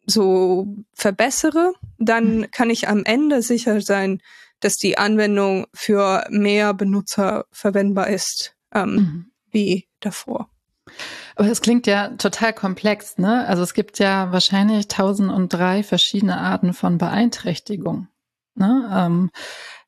[0.07, 2.51] so verbessere, dann mhm.
[2.51, 4.22] kann ich am Ende sicher sein,
[4.61, 9.33] dass die Anwendung für mehr Benutzer verwendbar ist ähm, mhm.
[9.51, 10.51] wie davor.
[11.35, 13.47] Aber es klingt ja total komplex, ne?
[13.47, 18.09] Also es gibt ja wahrscheinlich tausend und drei verschiedene Arten von Beeinträchtigung.
[18.55, 18.90] Ne?
[18.92, 19.31] Ähm,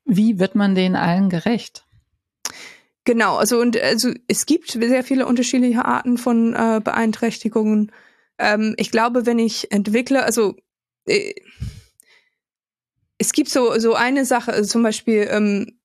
[0.04, 1.86] wie wird man denen allen gerecht?
[3.04, 7.90] Genau, also und also es gibt sehr viele unterschiedliche Arten von äh, Beeinträchtigungen.
[8.38, 10.56] Ähm, ich glaube, wenn ich entwickle, also
[11.06, 11.32] äh,
[13.18, 15.78] es gibt so so eine Sache, also zum Beispiel, ähm,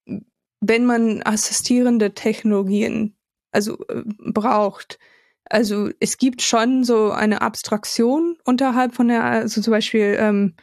[0.62, 3.16] wenn man assistierende Technologien
[3.52, 5.00] also äh, braucht,
[5.46, 10.56] also es gibt schon so eine Abstraktion unterhalb von der, also zum Beispiel, ähm,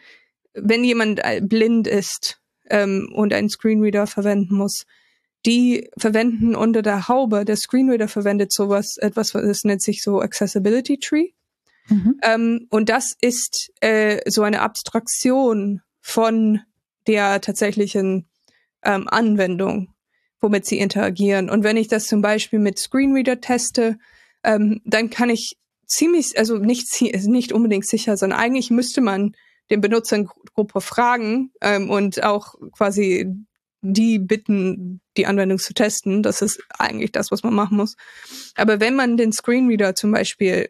[0.54, 4.86] wenn jemand äh, blind ist ähm, und einen Screenreader verwenden muss,
[5.46, 10.98] die verwenden unter der Haube, der Screenreader verwendet sowas, etwas, das nennt sich so Accessibility
[10.98, 11.28] Tree.
[11.88, 12.16] Mhm.
[12.22, 16.60] Ähm, und das ist äh, so eine Abstraktion von
[17.06, 18.28] der tatsächlichen
[18.82, 19.92] ähm, Anwendung,
[20.40, 21.50] womit sie interagieren.
[21.50, 23.98] Und wenn ich das zum Beispiel mit Screenreader teste,
[24.42, 29.34] ähm, dann kann ich ziemlich, also nicht, nicht unbedingt sicher, sondern eigentlich müsste man
[29.70, 33.32] den Benutzergruppe fragen ähm, und auch quasi
[33.82, 36.22] die bitten, die Anwendung zu testen.
[36.22, 37.96] Das ist eigentlich das, was man machen muss.
[38.56, 40.68] Aber wenn man den Screenreader zum Beispiel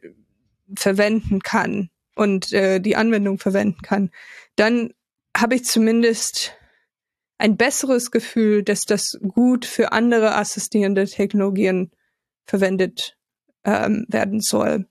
[0.76, 4.10] verwenden kann und äh, die Anwendung verwenden kann,
[4.56, 4.92] dann
[5.36, 6.52] habe ich zumindest
[7.38, 11.90] ein besseres Gefühl, dass das gut für andere assistierende Technologien
[12.46, 13.16] verwendet
[13.64, 14.86] ähm, werden soll.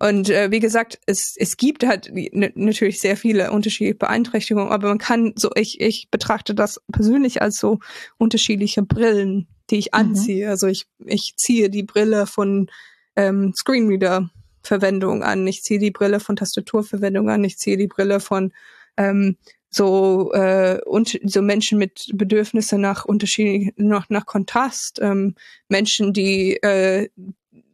[0.00, 4.98] Und äh, wie gesagt, es, es gibt halt natürlich sehr viele unterschiedliche Beeinträchtigungen, aber man
[4.98, 7.80] kann so, ich, ich betrachte das persönlich als so
[8.16, 9.98] unterschiedliche Brillen, die ich mhm.
[9.98, 10.46] anziehe.
[10.46, 10.50] Mhm.
[10.50, 12.70] Also ich, ich ziehe die Brille von
[13.16, 18.52] ähm, Screenreader-Verwendung an, ich ziehe die Brille von Tastaturverwendung an, ich ziehe die Brille von
[18.96, 19.36] ähm,
[19.70, 25.34] so äh, und so Menschen mit Bedürfnisse nach unterschiedlichen nach nach Kontrast ähm,
[25.68, 27.08] Menschen die äh,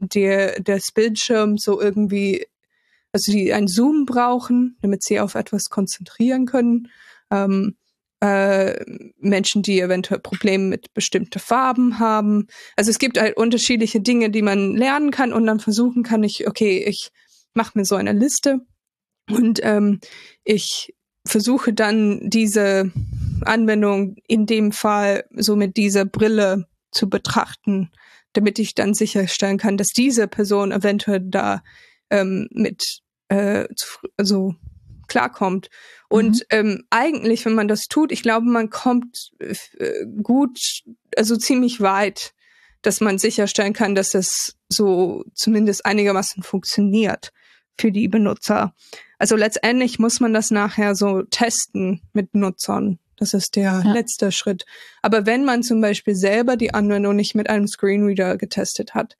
[0.09, 2.47] der, des Bildschirms so irgendwie,
[3.13, 6.91] also die einen Zoom brauchen, damit sie auf etwas konzentrieren können.
[7.31, 7.77] Ähm,
[8.21, 8.83] äh,
[9.19, 12.47] Menschen, die eventuell Probleme mit bestimmten Farben haben.
[12.77, 16.49] Also es gibt halt unterschiedliche Dinge, die man lernen kann und dann versuchen kann ich,
[16.49, 17.11] okay, ich
[17.53, 18.61] mache mir so eine Liste
[19.31, 20.01] und ähm,
[20.45, 20.95] ich
[21.27, 22.91] versuche dann diese
[23.45, 27.91] Anwendung in dem Fall so mit dieser Brille zu betrachten
[28.35, 31.63] damit ich dann sicherstellen kann, dass diese Person eventuell da
[32.11, 33.67] ähm, mit äh,
[34.19, 34.55] also
[35.07, 35.71] klarkommt.
[36.09, 36.43] Und mhm.
[36.51, 40.59] ähm, eigentlich, wenn man das tut, ich glaube, man kommt äh, gut,
[41.17, 42.35] also ziemlich weit,
[42.83, 47.33] dass man sicherstellen kann, dass das so zumindest einigermaßen funktioniert
[47.79, 48.75] für die Benutzer.
[49.19, 52.99] Also letztendlich muss man das nachher so testen mit Nutzern.
[53.17, 53.93] Das ist der ja.
[53.93, 54.65] letzte Schritt.
[55.03, 59.17] Aber wenn man zum Beispiel selber die Anwendung nicht mit einem Screenreader getestet hat,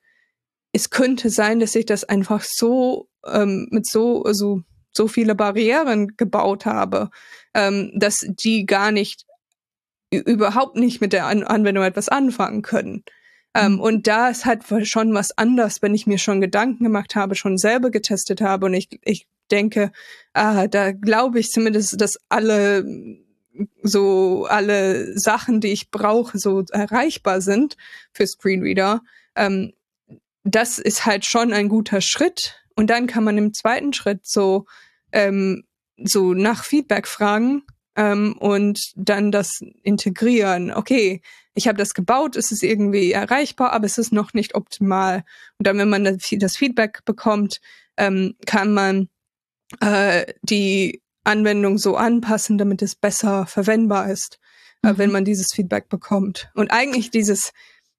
[0.73, 6.15] es könnte sein, dass ich das einfach so ähm, mit so also so viele Barrieren
[6.17, 7.09] gebaut habe,
[7.53, 9.25] ähm, dass die gar nicht
[10.11, 13.03] überhaupt nicht mit der An Anwendung etwas anfangen können.
[13.55, 13.79] Ähm, mhm.
[13.79, 17.57] und da ist halt schon was anders, wenn ich mir schon Gedanken gemacht habe, schon
[17.57, 19.91] selber getestet habe und ich, ich denke,
[20.33, 22.83] ah, da glaube ich zumindest, dass alle
[23.81, 27.77] so alle Sachen, die ich brauche, so erreichbar sind
[28.11, 29.01] für Screenreader,
[29.37, 29.71] ähm,
[30.43, 32.61] das ist halt schon ein guter Schritt.
[32.75, 34.65] Und dann kann man im zweiten Schritt so,
[35.13, 35.63] ähm,
[35.97, 37.63] so nach Feedback fragen
[37.95, 40.71] ähm, und dann das integrieren.
[40.73, 41.21] Okay,
[41.55, 45.23] ich habe das gebaut, es ist irgendwie erreichbar, aber es ist noch nicht optimal.
[45.57, 47.61] Und dann, wenn man das Feedback bekommt,
[47.97, 49.09] ähm, kann man
[49.79, 54.39] äh, die Anwendung so anpassen, damit es besser verwendbar ist,
[54.83, 54.97] äh, mhm.
[54.97, 56.51] wenn man dieses Feedback bekommt.
[56.53, 57.53] Und eigentlich dieses,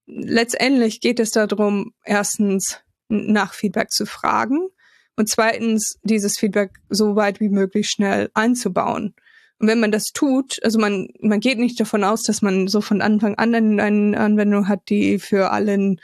[0.07, 4.69] letztendlich geht es darum, erstens nach Feedback zu fragen
[5.17, 9.15] und zweitens dieses Feedback so weit wie möglich schnell einzubauen.
[9.59, 12.81] Und wenn man das tut, also man, man geht nicht davon aus, dass man so
[12.81, 16.01] von Anfang an eine Anwendung hat, die für allen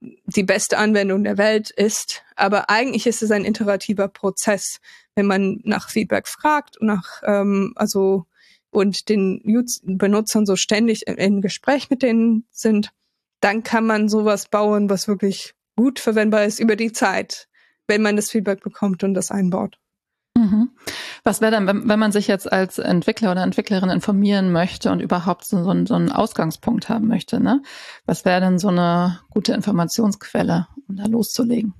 [0.00, 2.24] die beste Anwendung der Welt ist.
[2.34, 4.80] Aber eigentlich ist es ein iterativer Prozess
[5.14, 8.26] wenn man nach Feedback fragt und nach ähm, also
[8.70, 9.42] und den
[9.84, 12.90] Benutzern so ständig in Gespräch mit denen sind,
[13.40, 17.48] dann kann man sowas bauen, was wirklich gut verwendbar ist über die Zeit,
[17.86, 19.78] wenn man das Feedback bekommt und das einbaut.
[20.38, 20.70] Mhm.
[21.24, 25.00] Was wäre dann, wenn, wenn man sich jetzt als Entwickler oder Entwicklerin informieren möchte und
[25.00, 27.38] überhaupt so, so, so einen Ausgangspunkt haben möchte?
[27.38, 27.62] Ne?
[28.06, 31.74] Was wäre denn so eine gute Informationsquelle, um da loszulegen?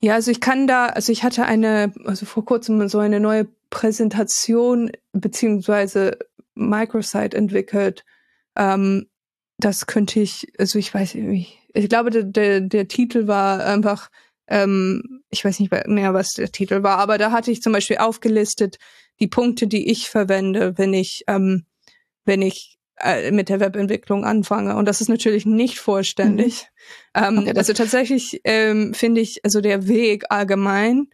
[0.00, 3.48] Ja, also ich kann da, also ich hatte eine, also vor kurzem so eine neue
[3.70, 6.18] Präsentation beziehungsweise
[6.54, 8.04] Microsite entwickelt.
[8.54, 9.06] Ähm,
[9.58, 14.08] das könnte ich, also ich weiß nicht, ich glaube, der, der, der Titel war einfach
[14.48, 17.98] ähm, ich weiß nicht mehr, was der Titel war, aber da hatte ich zum Beispiel
[17.98, 18.78] aufgelistet
[19.20, 21.66] die Punkte, die ich verwende, wenn ich, ähm,
[22.24, 24.76] wenn ich äh, mit der Webentwicklung anfange.
[24.76, 26.66] Und das ist natürlich nicht vollständig.
[27.14, 27.22] Mhm.
[27.22, 31.08] Ähm, okay, also tatsächlich ähm, finde ich, also der Weg allgemein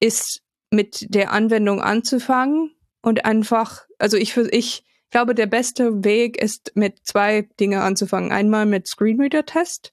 [0.00, 6.40] ist mit der Anwendung anzufangen und einfach, also ich für ich glaube, der beste Weg
[6.40, 8.30] ist mit zwei Dinge anzufangen.
[8.30, 9.92] Einmal mit Screenreader-Test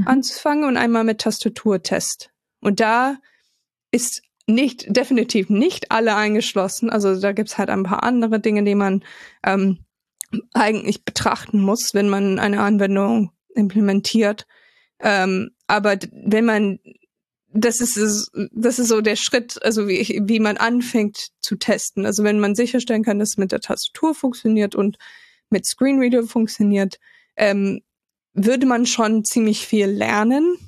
[0.00, 0.08] mhm.
[0.08, 2.30] anzufangen und einmal mit Tastaturtest.
[2.60, 3.16] Und da
[3.90, 6.90] ist nicht, definitiv nicht alle eingeschlossen.
[6.90, 9.04] Also da gibt's halt ein paar andere Dinge, die man
[9.44, 9.78] ähm,
[10.54, 14.46] eigentlich betrachten muss, wenn man eine Anwendung implementiert.
[15.00, 16.78] Ähm, aber wenn man
[17.58, 17.96] das ist
[18.52, 22.04] das ist so der Schritt, also wie, wie man anfängt zu testen.
[22.04, 24.98] Also wenn man sicherstellen kann, dass es mit der Tastatur funktioniert und
[25.48, 26.98] mit Screenreader funktioniert,
[27.36, 27.80] ähm,
[28.36, 30.58] würde man schon ziemlich viel lernen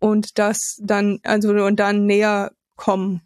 [0.00, 3.20] und das dann, also und dann näher kommen.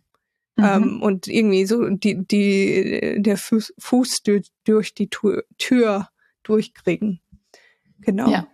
[0.56, 0.64] Mhm.
[0.64, 6.08] Ähm, und irgendwie so die, die, der Fuß, Fuß durch, durch die Tür, Tür
[6.42, 7.20] durchkriegen.
[8.00, 8.28] Genau.
[8.28, 8.48] Ja.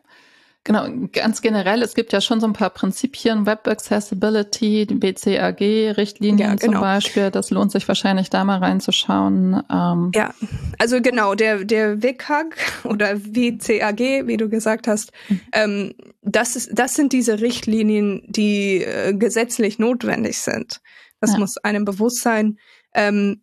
[0.64, 6.38] Genau, ganz generell, es gibt ja schon so ein paar Prinzipien, Web Accessibility, die BCAG-Richtlinien
[6.38, 6.72] ja, genau.
[6.72, 7.30] zum Beispiel.
[7.30, 9.62] Das lohnt sich wahrscheinlich da mal reinzuschauen.
[9.70, 10.10] Ähm.
[10.14, 10.34] Ja,
[10.78, 15.40] also genau, der, der WCAG oder WCAG, wie du gesagt hast, mhm.
[15.52, 20.82] ähm, das, ist, das sind diese Richtlinien, die äh, gesetzlich notwendig sind.
[21.20, 21.38] Das ja.
[21.38, 22.58] muss einem bewusst sein.
[22.92, 23.42] Ähm,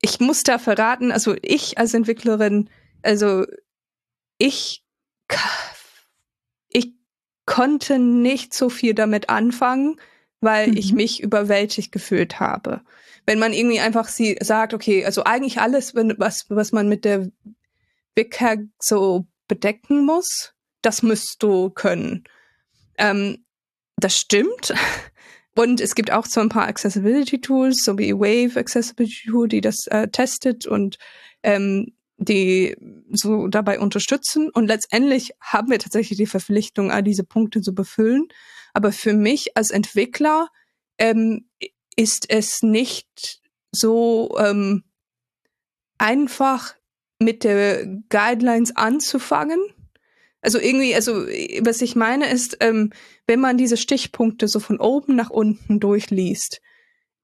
[0.00, 2.70] ich muss da verraten, also ich als Entwicklerin,
[3.02, 3.44] also
[4.38, 4.84] ich
[7.48, 9.98] konnte nicht so viel damit anfangen,
[10.40, 10.76] weil mhm.
[10.76, 12.82] ich mich überwältigt gefühlt habe.
[13.24, 17.30] Wenn man irgendwie einfach sie sagt, okay, also eigentlich alles, was, was man mit der
[18.14, 22.24] WCAG so bedecken muss, das müsst du können.
[22.98, 23.44] Ähm,
[23.96, 24.74] das stimmt.
[25.56, 29.60] Und es gibt auch so ein paar Accessibility Tools, so wie Wave Accessibility Tool, die
[29.60, 30.98] das äh, testet und
[31.42, 32.76] ähm, die
[33.10, 34.50] so dabei unterstützen.
[34.50, 38.28] Und letztendlich haben wir tatsächlich die Verpflichtung, all diese Punkte zu befüllen.
[38.74, 40.48] Aber für mich als Entwickler
[40.98, 41.48] ähm,
[41.96, 43.40] ist es nicht
[43.72, 44.84] so ähm,
[45.96, 46.74] einfach
[47.20, 49.60] mit der Guidelines anzufangen.
[50.40, 51.12] Also irgendwie, also
[51.60, 52.92] was ich meine ist, ähm,
[53.26, 56.60] wenn man diese Stichpunkte so von oben nach unten durchliest,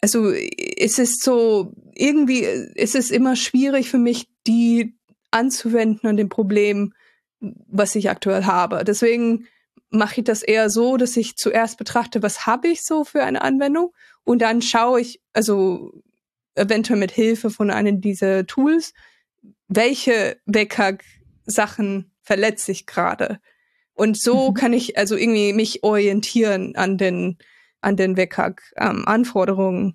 [0.01, 4.97] also es ist so, irgendwie ist es immer schwierig für mich, die
[5.31, 6.95] anzuwenden an dem Problem,
[7.41, 8.85] was ich aktuell habe.
[8.85, 9.47] Deswegen
[9.91, 13.43] mache ich das eher so, dass ich zuerst betrachte, was habe ich so für eine
[13.43, 13.93] Anwendung
[14.25, 15.93] und dann schaue ich, also
[16.55, 18.95] eventuell mit Hilfe von einem dieser Tools,
[19.69, 23.41] welche WCAG-Sachen verletze ich gerade.
[23.93, 24.55] Und so mhm.
[24.55, 27.39] kann ich also irgendwie mich orientieren an den
[27.85, 29.89] an den WCAG-Anforderungen.
[29.89, 29.95] Ähm,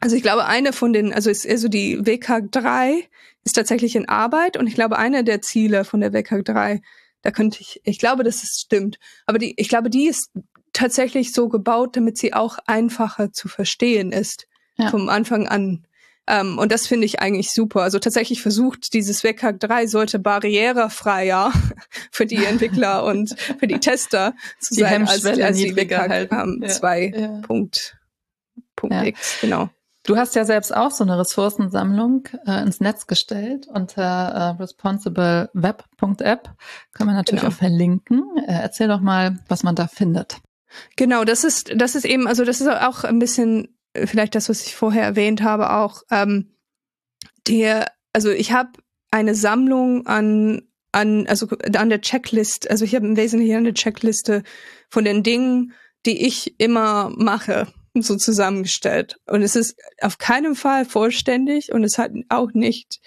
[0.00, 3.08] also ich glaube, eine von den, also ist also die WCAG 3
[3.44, 6.80] ist tatsächlich in Arbeit und ich glaube, eine der Ziele von der WCAG 3,
[7.22, 10.30] da könnte ich, ich glaube, dass es stimmt, aber die, ich glaube, die ist
[10.72, 14.46] tatsächlich so gebaut, damit sie auch einfacher zu verstehen ist
[14.76, 14.90] ja.
[14.90, 15.84] vom Anfang an.
[16.30, 17.80] Um, ähm, und das finde ich eigentlich super.
[17.80, 21.52] Also tatsächlich versucht, dieses WCAG 3 sollte barrierefreier
[22.12, 26.60] für die Entwickler und für die Tester zu die sein, als, als die WCAG ähm,
[26.62, 26.68] ja.
[26.68, 27.12] 2.
[27.16, 27.40] Ja.
[27.46, 27.96] Punkt,
[28.76, 29.04] Punkt ja.
[29.04, 29.70] X, genau.
[30.08, 36.50] Du hast ja selbst auch so eine Ressourcensammlung äh, ins Netz gestellt unter äh, responsibleweb.app.
[36.94, 37.52] Können wir natürlich genau.
[37.52, 38.24] auch verlinken.
[38.38, 40.38] Äh, erzähl doch mal, was man da findet.
[40.96, 44.48] Genau, das ist, das ist eben, also das ist auch ein bisschen äh, vielleicht das,
[44.48, 46.54] was ich vorher erwähnt habe, auch ähm,
[47.46, 48.70] der, also ich habe
[49.10, 54.42] eine Sammlung an an also an der Checklist, also ich habe im Wesentlichen eine Checkliste
[54.88, 55.74] von den Dingen,
[56.06, 59.16] die ich immer mache so zusammengestellt.
[59.26, 63.00] Und es ist auf keinen Fall vollständig und es hat auch nicht,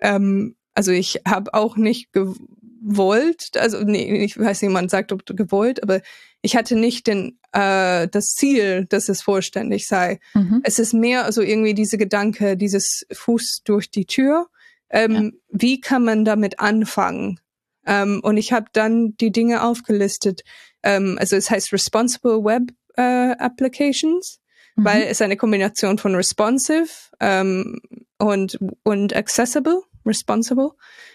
[0.00, 5.24] ähm, also ich habe auch nicht gewollt, also nee, ich weiß nicht, man sagt, ob
[5.26, 6.00] du gewollt, aber
[6.42, 10.20] ich hatte nicht den, äh, das Ziel, dass es vollständig sei.
[10.34, 10.60] Mhm.
[10.64, 14.46] Es ist mehr also irgendwie diese Gedanke, dieses Fuß durch die Tür.
[14.90, 15.30] Ähm, ja.
[15.50, 17.40] Wie kann man damit anfangen?
[17.86, 20.42] Ähm, und ich habe dann die Dinge aufgelistet.
[20.82, 24.40] Ähm, also es heißt Responsible Web äh, Applications,
[24.76, 24.84] mhm.
[24.84, 26.88] weil es eine Kombination von responsive
[27.20, 27.80] ähm,
[28.18, 30.70] und, und accessible, responsible.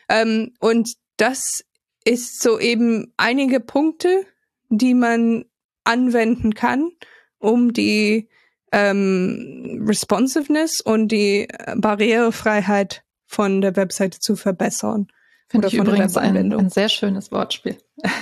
[0.10, 1.64] Ähm, und das
[2.06, 4.26] ist so eben einige Punkte,
[4.70, 5.46] die man
[5.84, 6.92] anwenden kann,
[7.38, 8.30] um die
[8.72, 15.08] ähm, Responsiveness und die Barrierefreiheit von der Webseite zu verbessern.
[15.50, 17.78] Finde ich übrigens ein, ein, sehr schönes Wortspiel.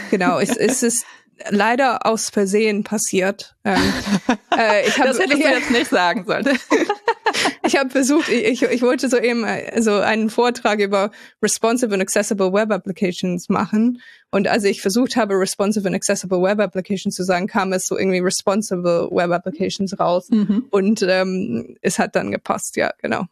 [0.09, 1.05] Genau, es, es ist
[1.49, 3.55] leider aus Versehen passiert.
[3.63, 3.81] Ähm,
[4.57, 6.45] äh, ich hab, das hättest du jetzt nicht sagen sollen.
[7.65, 11.11] ich habe versucht, ich, ich wollte so eben also einen Vortrag über
[11.41, 14.01] responsive and accessible Web Applications machen.
[14.31, 17.97] Und als ich versucht habe, responsive and accessible Web Applications zu sagen, kam es so
[17.97, 20.29] irgendwie responsible Web Applications raus.
[20.29, 20.65] Mhm.
[20.69, 23.25] Und ähm, es hat dann gepasst, ja, genau.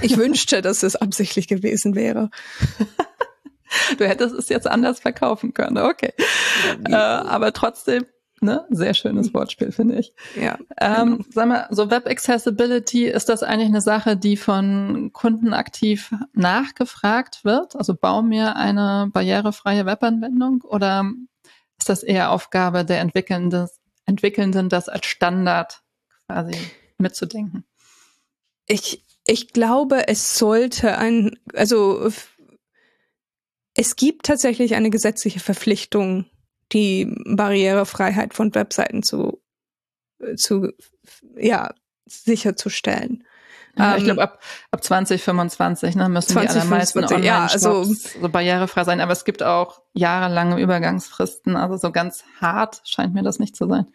[0.00, 2.30] Ich wünschte, dass es absichtlich gewesen wäre.
[3.98, 6.12] Du hättest es jetzt anders verkaufen können, okay.
[6.88, 8.06] Äh, aber trotzdem
[8.40, 8.66] Ne?
[8.70, 10.12] Sehr schönes Wortspiel, finde ich.
[10.40, 10.58] Ja.
[10.80, 11.24] Ähm, genau.
[11.30, 17.44] Sag mal, so Web Accessibility, ist das eigentlich eine Sache, die von Kunden aktiv nachgefragt
[17.44, 17.74] wird?
[17.74, 21.10] Also bau mir eine barrierefreie Webanwendung oder
[21.78, 23.68] ist das eher Aufgabe der Entwickelnden,
[24.06, 25.82] Entwickelnden das als Standard
[26.26, 26.56] quasi
[26.98, 27.64] mitzudenken?
[28.66, 32.08] Ich, ich glaube, es sollte ein, also
[33.78, 36.26] es gibt tatsächlich eine gesetzliche Verpflichtung
[36.72, 39.40] die Barrierefreiheit von Webseiten zu,
[40.36, 40.72] zu
[41.36, 41.72] ja,
[42.04, 43.24] sicherzustellen.
[43.76, 44.40] Ja, ich glaube, ähm, ab,
[44.72, 49.00] ab 2025 ne, müssen 20, die allermeisten online ja, also, so barrierefrei sein.
[49.00, 51.54] Aber es gibt auch jahrelange Übergangsfristen.
[51.54, 53.86] Also so ganz hart scheint mir das nicht zu sein.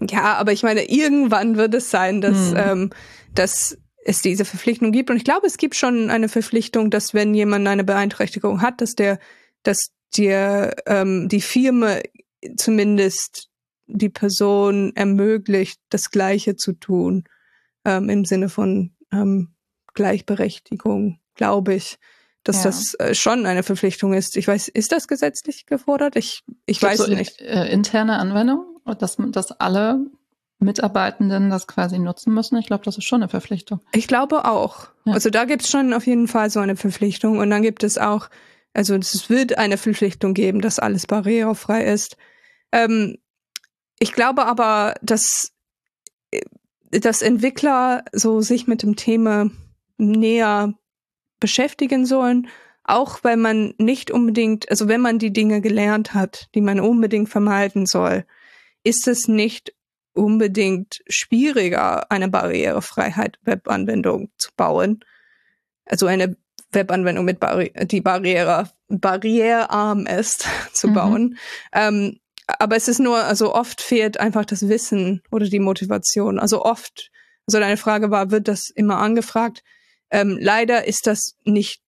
[0.00, 2.56] Ja, aber ich meine, irgendwann wird es sein, dass, hm.
[2.56, 2.90] ähm,
[3.34, 5.10] dass es diese Verpflichtung gibt.
[5.10, 8.94] Und ich glaube, es gibt schon eine Verpflichtung, dass wenn jemand eine Beeinträchtigung hat, dass
[8.94, 9.18] der,
[9.62, 11.98] dass dir ähm, die Firma
[12.56, 13.48] zumindest
[13.86, 17.24] die Person ermöglicht, das Gleiche zu tun,
[17.84, 19.54] ähm, im Sinne von ähm,
[19.94, 21.98] Gleichberechtigung, glaube ich,
[22.44, 22.64] dass ja.
[22.64, 24.36] das äh, schon eine Verpflichtung ist.
[24.36, 26.16] Ich weiß, ist das gesetzlich gefordert?
[26.16, 27.40] Ich, ich weiß so nicht.
[27.40, 28.64] Äh, interne Anwendung,
[28.98, 30.06] dass, dass alle
[30.60, 32.56] Mitarbeitenden das quasi nutzen müssen.
[32.58, 33.80] Ich glaube, das ist schon eine Verpflichtung.
[33.92, 34.88] Ich glaube auch.
[35.04, 35.14] Ja.
[35.14, 37.38] Also da gibt es schon auf jeden Fall so eine Verpflichtung.
[37.38, 38.28] Und dann gibt es auch
[38.72, 42.16] also es wird eine Verpflichtung geben, dass alles barrierefrei ist.
[42.72, 43.18] Ähm,
[43.98, 45.52] ich glaube aber, dass,
[46.30, 46.40] äh,
[46.90, 49.50] dass Entwickler so sich mit dem Thema
[49.98, 50.74] näher
[51.40, 52.48] beschäftigen sollen,
[52.84, 57.28] auch weil man nicht unbedingt, also wenn man die Dinge gelernt hat, die man unbedingt
[57.28, 58.24] vermeiden soll,
[58.82, 59.74] ist es nicht
[60.20, 65.00] unbedingt schwieriger, eine barrierefreiheit Webanwendung zu bauen.
[65.86, 66.36] Also eine
[66.72, 70.94] Webanwendung mit Barri die Barriere barrierearm ist zu mhm.
[70.94, 71.38] bauen.
[71.72, 76.38] Ähm, aber es ist nur, also oft fehlt einfach das Wissen oder die Motivation.
[76.38, 77.10] Also oft,
[77.46, 79.62] also deine Frage war, wird das immer angefragt?
[80.10, 81.80] Ähm, leider ist das nicht,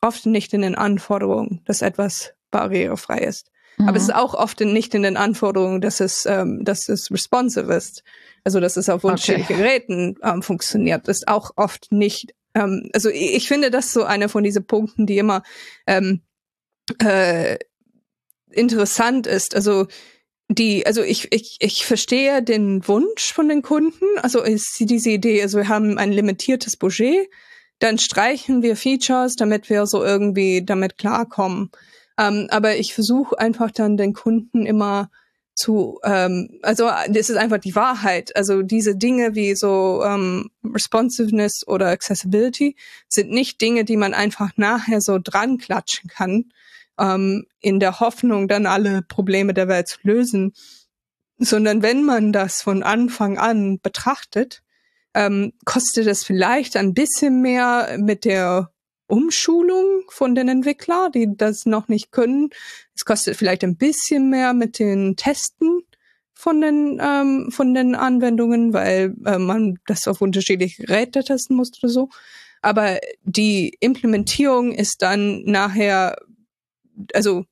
[0.00, 3.50] oft nicht in den Anforderungen, dass etwas barrierefrei ist.
[3.76, 3.88] Mhm.
[3.88, 7.72] Aber es ist auch oft nicht in den Anforderungen, dass es, ähm, dass es responsive
[7.72, 8.02] ist.
[8.44, 9.62] Also, dass es auf unterschiedlichen okay.
[9.62, 11.08] Geräten ähm, funktioniert.
[11.08, 14.66] Das ist auch oft nicht ähm, also ich, ich, finde das so einer von diesen
[14.66, 15.42] Punkten, die immer
[15.86, 16.22] ähm,
[17.02, 17.58] äh,
[18.50, 19.54] interessant ist.
[19.54, 19.86] Also
[20.48, 24.04] die, also ich, ich, ich verstehe den Wunsch von den Kunden.
[24.22, 27.28] Also ist diese Idee, also wir haben ein limitiertes Budget,
[27.78, 31.70] dann streichen wir Features, damit wir so irgendwie damit klarkommen.
[32.18, 35.10] Ähm, aber ich versuche einfach dann den Kunden immer
[35.54, 38.36] zu, ähm, also das ist einfach die Wahrheit.
[38.36, 42.76] Also diese Dinge wie so ähm, Responsiveness oder Accessibility
[43.08, 46.52] sind nicht Dinge, die man einfach nachher so dran klatschen kann,
[46.98, 50.52] ähm, in der Hoffnung, dann alle Probleme der Welt zu lösen,
[51.38, 54.62] sondern wenn man das von Anfang an betrachtet,
[55.14, 58.70] ähm, kostet es vielleicht ein bisschen mehr mit der
[59.06, 62.50] Umschulung von den Entwicklern, die das noch nicht können.
[62.94, 65.82] Es kostet vielleicht ein bisschen mehr mit den Testen
[66.34, 71.72] von den ähm, von den Anwendungen, weil äh, man das auf unterschiedliche Geräte testen muss
[71.82, 72.08] oder so.
[72.60, 76.16] Aber die Implementierung ist dann nachher,
[77.14, 77.44] also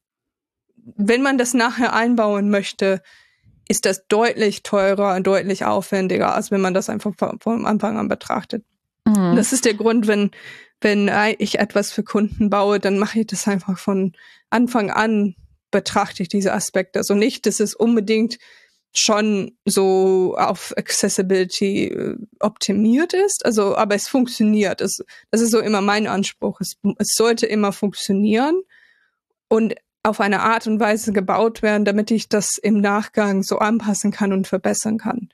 [0.77, 3.01] wenn man das nachher einbauen möchte,
[3.69, 8.09] ist das deutlich teurer und deutlich aufwendiger, als wenn man das einfach von Anfang an
[8.09, 8.65] betrachtet.
[9.07, 9.37] Mhm.
[9.37, 10.31] Das ist der Grund, wenn
[10.81, 14.13] wenn ich etwas für Kunden baue, dann mache ich das einfach von
[14.51, 15.35] Anfang an,
[15.71, 16.99] betrachte ich diese Aspekte.
[16.99, 18.39] Also nicht, dass es unbedingt
[18.97, 24.81] schon so auf Accessibility äh, optimiert ist, also aber es funktioniert.
[24.81, 24.99] Es,
[25.33, 26.61] das ist so immer mein Anspruch.
[26.61, 28.63] Es, es sollte immer funktionieren.
[29.49, 34.11] und auf eine Art und Weise gebaut werden, damit ich das im Nachgang so anpassen
[34.11, 35.31] kann und verbessern kann.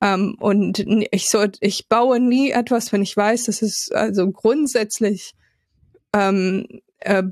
[0.00, 5.34] Ähm, und ich soll, ich baue nie etwas, wenn ich weiß, dass es also grundsätzlich
[6.14, 6.66] ähm,
[7.00, 7.24] äh,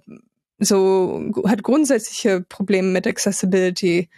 [0.59, 4.09] so hat grundsätzliche Probleme mit Accessibility.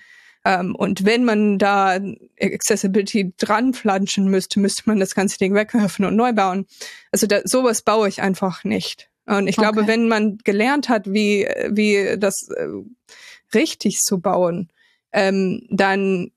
[0.45, 1.99] Ähm, und wenn man da
[2.41, 6.67] Accessibility dran flanschen müsste, müsste man das ganze Ding wegwerfen und neu bauen.
[7.13, 9.11] Also da, sowas baue ich einfach nicht.
[9.27, 9.71] Und ich okay.
[9.71, 12.69] glaube, wenn man gelernt hat, wie, wie das äh,
[13.53, 14.71] richtig zu bauen,
[15.13, 16.31] ähm, dann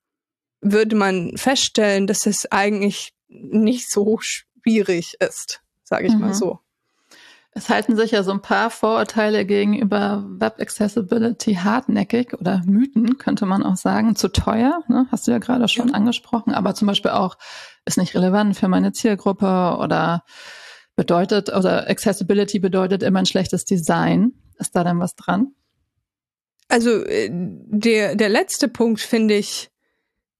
[0.62, 6.22] würde man feststellen, dass es eigentlich nicht so schwierig ist, sage ich mhm.
[6.22, 6.59] mal so.
[7.53, 13.45] Es halten sich ja so ein paar Vorurteile gegenüber Web Accessibility hartnäckig oder Mythen, könnte
[13.45, 14.16] man auch sagen.
[14.16, 15.07] Zu teuer, ne?
[15.12, 15.93] hast du ja gerade schon ja.
[15.93, 17.38] angesprochen, aber zum Beispiel auch
[17.86, 20.24] ist nicht relevant für meine Zielgruppe oder
[20.95, 24.32] bedeutet, oder Accessibility bedeutet immer ein schlechtes Design.
[24.57, 25.53] Ist da denn was dran?
[26.70, 29.70] Also äh, der, der letzte Punkt finde ich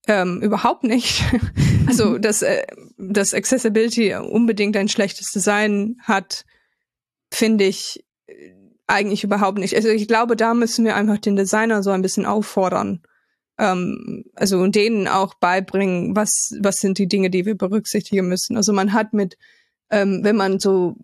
[0.08, 1.24] ähm, überhaupt nicht.
[1.88, 2.66] also, dass, äh,
[2.98, 6.46] dass Accessibility unbedingt ein schlechtes Design hat,
[7.32, 8.54] finde ich äh,
[8.88, 9.76] eigentlich überhaupt nicht.
[9.76, 13.02] Also ich glaube, da müssen wir einfach den Designer so ein bisschen auffordern.
[13.58, 18.58] Ähm, also und denen auch beibringen, was, was sind die Dinge, die wir berücksichtigen müssen.
[18.58, 19.38] Also man hat mit,
[19.90, 20.96] ähm, wenn man so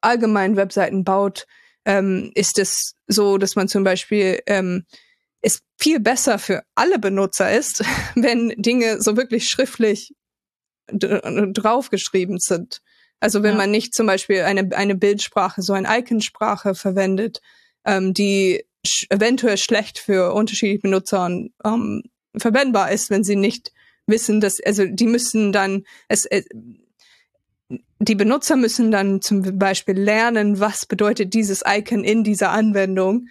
[0.00, 1.46] allgemein Webseiten baut,
[1.84, 4.84] ähm, ist es so, dass man zum Beispiel ähm,
[5.42, 7.84] es viel besser für alle Benutzer ist,
[8.14, 10.14] wenn Dinge so wirklich schriftlich
[10.92, 12.80] draufgeschrieben sind.
[13.20, 13.58] Also wenn ja.
[13.58, 17.40] man nicht zum Beispiel eine, eine Bildsprache, so eine Iconsprache verwendet,
[17.84, 21.26] ähm, die sch eventuell schlecht für unterschiedliche Benutzer
[21.64, 22.02] ähm,
[22.36, 23.72] verwendbar ist, wenn sie nicht
[24.06, 26.42] wissen, dass, also die müssen dann, es, äh,
[27.98, 33.28] die Benutzer müssen dann zum Beispiel lernen, was bedeutet dieses Icon in dieser Anwendung.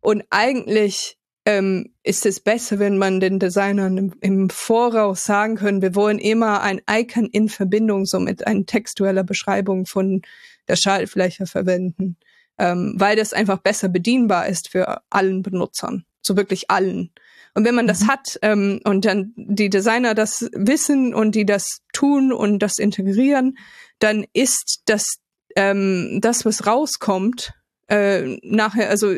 [0.00, 5.82] Und eigentlich ähm, ist es besser, wenn man den Designern im, im, Voraus sagen können,
[5.82, 10.22] wir wollen immer ein Icon in Verbindung so mit einer textueller Beschreibung von
[10.68, 12.16] der Schaltfläche verwenden,
[12.58, 17.10] ähm, weil das einfach besser bedienbar ist für allen Benutzern, so wirklich allen.
[17.54, 18.08] Und wenn man das mhm.
[18.08, 23.56] hat ähm, und dann die Designer das wissen und die das tun und das integrieren,
[23.98, 25.16] dann ist das
[25.56, 27.54] ähm, das, was rauskommt,
[27.88, 29.16] äh, nachher, also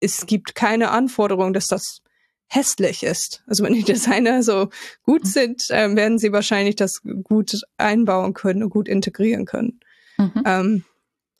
[0.00, 2.00] es gibt keine Anforderung, dass das
[2.48, 3.42] hässlich ist.
[3.46, 4.68] Also wenn die Designer so
[5.02, 5.28] gut mhm.
[5.28, 9.80] sind, äh, werden sie wahrscheinlich das gut einbauen können und gut integrieren können.
[10.18, 10.42] Mhm.
[10.44, 10.84] Ähm,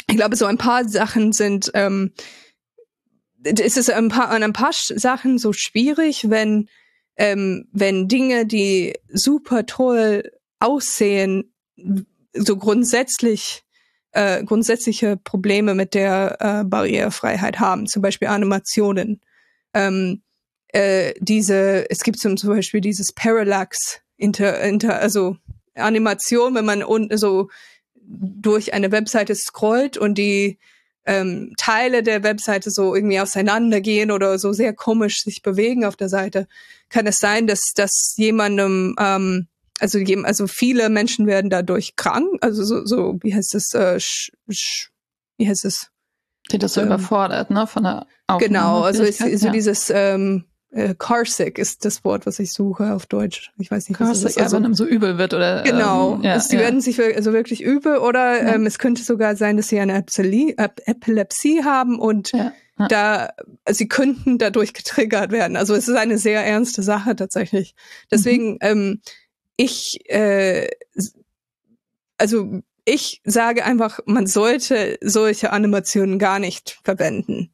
[0.09, 2.12] ich glaube, so ein paar Sachen sind, ähm,
[3.42, 6.68] es ist ein paar, an ein paar Sachen so schwierig, wenn,
[7.16, 11.52] ähm, wenn Dinge, die super toll aussehen,
[12.32, 13.65] so grundsätzlich
[14.16, 19.20] äh, grundsätzliche Probleme mit der äh, Barrierefreiheit haben, zum Beispiel Animationen.
[19.74, 20.22] Ähm,
[20.68, 25.36] äh, diese, es gibt zum, Beispiel dieses Parallax, inter, inter, also
[25.74, 27.50] Animation, wenn man un, so
[27.94, 30.58] durch eine Webseite scrollt und die
[31.04, 36.08] ähm, Teile der Webseite so irgendwie auseinandergehen oder so sehr komisch sich bewegen auf der
[36.08, 36.48] Seite,
[36.88, 39.46] kann es sein, dass, dass jemandem ähm,
[39.81, 44.33] also, also viele Menschen werden dadurch krank, also so, so wie heißt es, äh, sch,
[44.51, 44.91] sch,
[45.37, 45.91] wie heißt es?
[46.51, 48.07] Die das so ähm, überfordert, ne, von der
[48.39, 49.53] Genau, also ist, so ja.
[49.53, 53.53] dieses ähm, äh, Carsick ist das Wort, was ich suche auf Deutsch.
[53.59, 54.43] Ich weiß nicht, was Carsick, das ist.
[54.43, 56.62] Also, ja, wenn einem so übel wird oder genau, ähm, ja, sie ja.
[56.62, 60.57] werden sich also wirklich übel oder ähm, es könnte sogar sein, dass sie eine Epilepsie,
[60.57, 62.33] Epilepsie haben und
[62.89, 63.31] da
[63.68, 65.57] sie könnten dadurch getriggert werden.
[65.57, 67.74] Also es ist eine sehr ernste Sache tatsächlich.
[68.11, 68.59] Deswegen mhm.
[68.61, 69.01] ähm,
[69.57, 70.68] ich, äh,
[72.18, 77.52] also ich sage einfach, man sollte solche Animationen gar nicht verwenden.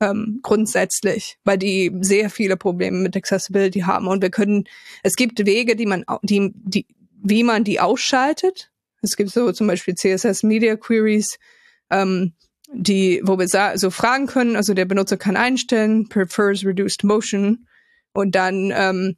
[0.00, 4.64] Ähm, grundsätzlich, weil die sehr viele Probleme mit Accessibility haben und wir können,
[5.04, 6.86] es gibt Wege, die man, die, die,
[7.22, 8.72] wie man die ausschaltet.
[9.00, 11.38] Es gibt so zum Beispiel CSS Media Queries,
[11.90, 12.32] ähm,
[12.72, 13.46] die, wo wir
[13.76, 17.68] so fragen können, also der Benutzer kann einstellen, prefers reduced motion
[18.12, 19.16] und dann ähm,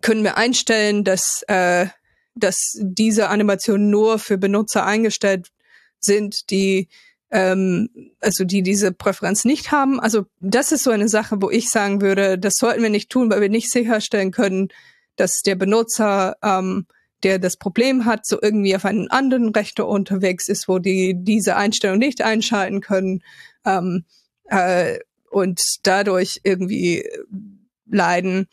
[0.00, 1.86] können wir einstellen, dass, äh,
[2.34, 5.48] dass diese Animationen nur für Benutzer eingestellt
[6.00, 6.88] sind, die
[7.32, 7.88] ähm,
[8.20, 9.98] also die diese Präferenz nicht haben.
[9.98, 13.30] Also das ist so eine Sache, wo ich sagen würde, das sollten wir nicht tun,
[13.30, 14.68] weil wir nicht sicherstellen können,
[15.16, 16.86] dass der Benutzer, ähm,
[17.22, 21.56] der das Problem hat, so irgendwie auf einen anderen Rechner unterwegs ist, wo die diese
[21.56, 23.22] Einstellung nicht einschalten können
[23.64, 24.04] ähm,
[24.44, 24.98] äh,
[25.30, 27.08] und dadurch irgendwie
[27.86, 28.46] leiden.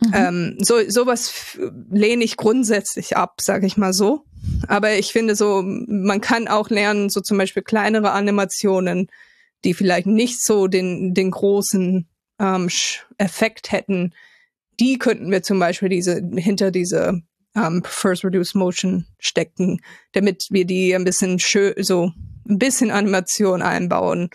[0.00, 0.12] Mhm.
[0.14, 1.58] Ähm, so sowas
[1.90, 4.24] lehne ich grundsätzlich ab, sage ich mal so.
[4.68, 9.08] Aber ich finde so, man kann auch lernen, so zum Beispiel kleinere Animationen
[9.64, 12.68] die vielleicht nicht so den, den großen ähm,
[13.18, 14.14] Effekt hätten,
[14.80, 17.22] die könnten wir zum Beispiel diese, hinter diese
[17.56, 19.80] ähm, First Reduced Motion stecken,
[20.12, 22.12] damit wir die ein bisschen schön, so
[22.48, 24.30] ein bisschen Animation einbauen,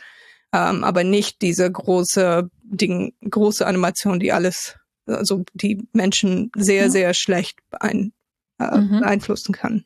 [0.51, 4.75] ähm, aber nicht diese große Ding, große Animation, die alles,
[5.05, 6.89] also die Menschen sehr, ja.
[6.89, 8.13] sehr schlecht beein,
[8.59, 8.99] äh, mhm.
[9.01, 9.85] beeinflussen kann.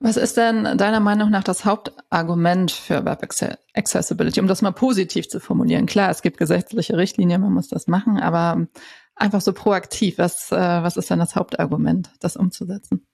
[0.00, 3.26] Was ist denn deiner Meinung nach das Hauptargument für Web
[3.74, 5.86] Accessibility, um das mal positiv zu formulieren?
[5.86, 8.68] Klar, es gibt gesetzliche Richtlinien, man muss das machen, aber
[9.16, 13.04] einfach so proaktiv, was, äh, was ist denn das Hauptargument, das umzusetzen?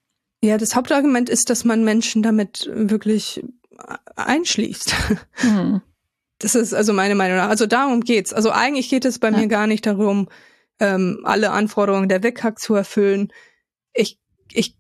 [0.42, 3.42] Ja, das Hauptargument ist, dass man Menschen damit wirklich
[4.16, 4.94] einschließt.
[5.36, 5.80] Hm.
[6.38, 7.48] Das ist also meine Meinung nach.
[7.48, 8.32] Also darum geht's.
[8.32, 9.38] Also eigentlich geht es bei ja.
[9.38, 10.28] mir gar nicht darum,
[10.80, 13.32] ähm, alle Anforderungen der WCAG zu erfüllen.
[13.92, 14.18] Ich,
[14.52, 14.76] ich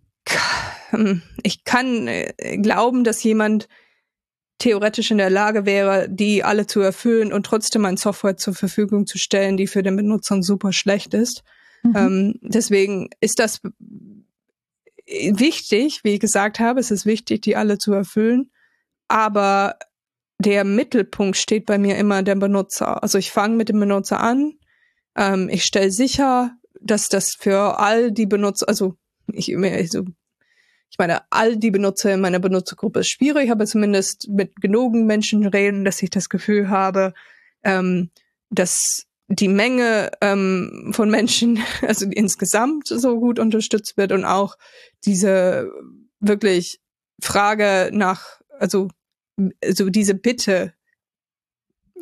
[0.90, 3.68] hm, ich kann äh, glauben, dass jemand
[4.58, 9.06] theoretisch in der Lage wäre, die alle zu erfüllen und trotzdem ein Software zur Verfügung
[9.06, 11.42] zu stellen, die für den Benutzer super schlecht ist.
[11.82, 11.96] Mhm.
[11.96, 13.60] Ähm, deswegen ist das
[15.06, 18.50] wichtig, wie ich gesagt habe, es ist wichtig, die alle zu erfüllen.
[19.08, 19.76] Aber
[20.38, 23.02] der Mittelpunkt steht bei mir immer der Benutzer.
[23.02, 24.54] Also ich fange mit dem Benutzer an.
[25.16, 28.96] Ähm, ich stelle sicher, dass das für all die Benutzer, also
[29.32, 30.04] ich, also
[30.90, 35.44] ich meine, all die Benutzer in meiner Benutzergruppe ist schwierig, aber zumindest mit genugen Menschen
[35.46, 37.14] reden, dass ich das Gefühl habe,
[37.64, 38.10] ähm,
[38.50, 44.56] dass die Menge ähm, von Menschen, also insgesamt so gut unterstützt wird und auch
[45.04, 45.70] diese
[46.20, 46.80] wirklich
[47.20, 48.88] Frage nach, also,
[49.62, 50.74] also diese Bitte,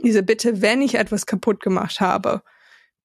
[0.03, 2.43] diese Bitte, wenn ich etwas kaputt gemacht habe,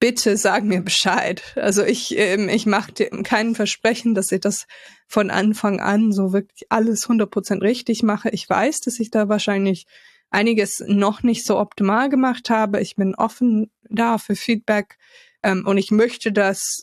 [0.00, 1.42] bitte sag mir Bescheid.
[1.56, 4.66] Also ich, ähm, ich mache dir keinen Versprechen, dass ich das
[5.06, 8.30] von Anfang an so wirklich alles 100% richtig mache.
[8.30, 9.86] Ich weiß, dass ich da wahrscheinlich
[10.30, 12.80] einiges noch nicht so optimal gemacht habe.
[12.80, 14.98] Ich bin offen da für Feedback
[15.42, 16.82] ähm, und ich möchte das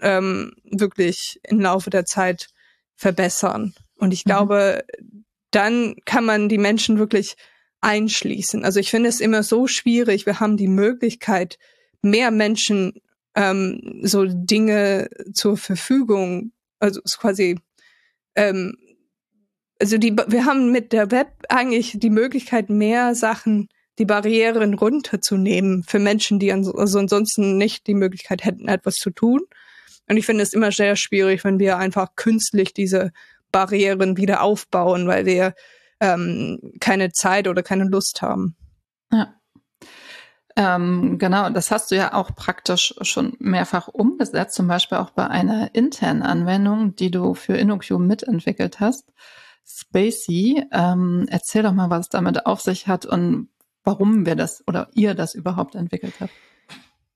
[0.00, 2.48] ähm, wirklich im Laufe der Zeit
[2.94, 3.74] verbessern.
[3.96, 4.30] Und ich mhm.
[4.30, 4.84] glaube,
[5.50, 7.36] dann kann man die Menschen wirklich
[7.80, 8.64] einschließen.
[8.64, 10.26] Also ich finde es immer so schwierig.
[10.26, 11.58] Wir haben die Möglichkeit,
[12.02, 13.00] mehr Menschen
[13.34, 17.58] ähm, so Dinge zur Verfügung, also quasi,
[18.34, 18.76] ähm,
[19.80, 23.68] also die, wir haben mit der Web eigentlich die Möglichkeit, mehr Sachen,
[23.98, 29.42] die Barrieren runterzunehmen für Menschen, die also ansonsten nicht die Möglichkeit hätten, etwas zu tun.
[30.08, 33.10] Und ich finde es immer sehr schwierig, wenn wir einfach künstlich diese
[33.52, 35.54] Barrieren wieder aufbauen, weil wir
[36.00, 38.56] ähm, keine Zeit oder keine Lust haben.
[39.10, 39.34] Ja.
[40.58, 45.26] Ähm, genau, das hast du ja auch praktisch schon mehrfach umgesetzt, zum Beispiel auch bei
[45.26, 49.12] einer internen Anwendung, die du für InnoQ mitentwickelt hast.
[49.66, 53.48] Spacey, ähm, erzähl doch mal, was es damit auf sich hat und
[53.84, 56.32] warum wir das oder ihr das überhaupt entwickelt habt.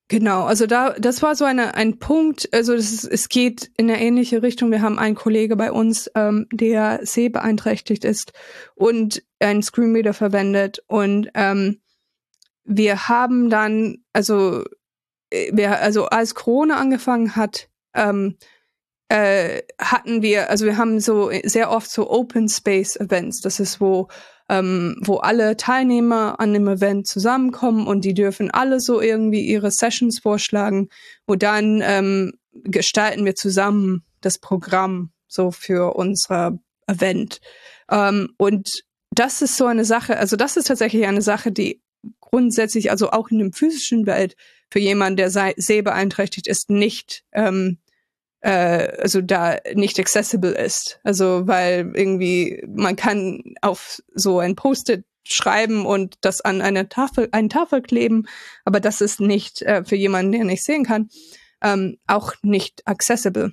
[0.08, 4.02] Genau, also da, das war so eine, ein Punkt, also ist, es geht in eine
[4.02, 4.72] ähnliche Richtung.
[4.72, 8.32] Wir haben einen Kollege bei uns, ähm, der sehbeeinträchtigt ist
[8.74, 11.80] und einen Screenreader verwendet und ähm,
[12.64, 14.64] wir haben dann, also,
[15.30, 18.36] äh, wir, also als Corona angefangen hat, ähm,
[19.08, 23.40] äh, hatten wir, also wir haben so sehr oft so Open Space Events.
[23.40, 24.08] Das ist, wo,
[24.48, 29.72] ähm, wo alle Teilnehmer an dem Event zusammenkommen und die dürfen alle so irgendwie ihre
[29.72, 30.88] Sessions vorschlagen.
[31.26, 37.40] Und dann ähm, gestalten wir zusammen das Programm so für unser Event.
[37.90, 41.82] Ähm, und das ist so eine Sache, also das ist tatsächlich eine Sache, die
[42.30, 44.36] grundsätzlich, also auch in dem physischen Welt,
[44.70, 47.78] für jemanden, der sehbeeinträchtigt ist, nicht, ähm,
[48.40, 51.00] äh, also da nicht accessible ist.
[51.02, 57.28] Also weil irgendwie man kann auf so ein Post-it schreiben und das an eine Tafel,
[57.32, 58.26] eine Tafel kleben,
[58.64, 61.08] aber das ist nicht äh, für jemanden, der nicht sehen kann,
[61.62, 63.52] ähm, auch nicht accessible.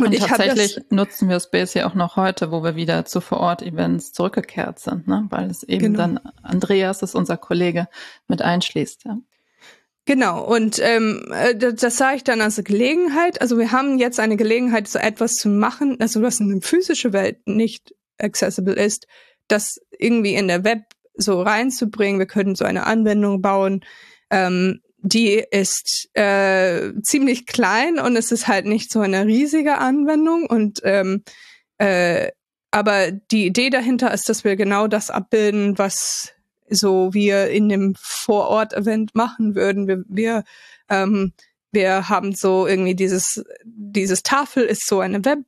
[0.00, 4.12] Und, und tatsächlich nutzen wir Space ja auch noch heute, wo wir wieder zu Vor-Ort-Events
[4.12, 5.26] zurückgekehrt sind, ne?
[5.30, 5.98] weil es eben genau.
[5.98, 7.88] dann Andreas ist unser Kollege
[8.28, 9.04] mit einschließt.
[9.04, 9.18] Ja.
[10.06, 13.40] Genau, und ähm, äh, das sage ich dann als Gelegenheit.
[13.40, 17.12] Also wir haben jetzt eine Gelegenheit, so etwas zu machen, also was in der physischen
[17.12, 19.06] Welt nicht accessible ist,
[19.46, 20.82] das irgendwie in der Web
[21.14, 22.18] so reinzubringen.
[22.18, 23.84] Wir können so eine Anwendung bauen,
[24.30, 30.46] ähm, die ist äh, ziemlich klein und es ist halt nicht so eine riesige Anwendung
[30.46, 31.22] und ähm,
[31.78, 32.30] äh,
[32.70, 36.32] aber die Idee dahinter ist, dass wir genau das abbilden, was
[36.68, 39.88] so wir in dem Vorort-Event machen würden.
[39.88, 40.44] Wir, wir,
[40.88, 41.32] ähm,
[41.72, 45.40] wir haben so irgendwie dieses, dieses Tafel ist so eine Web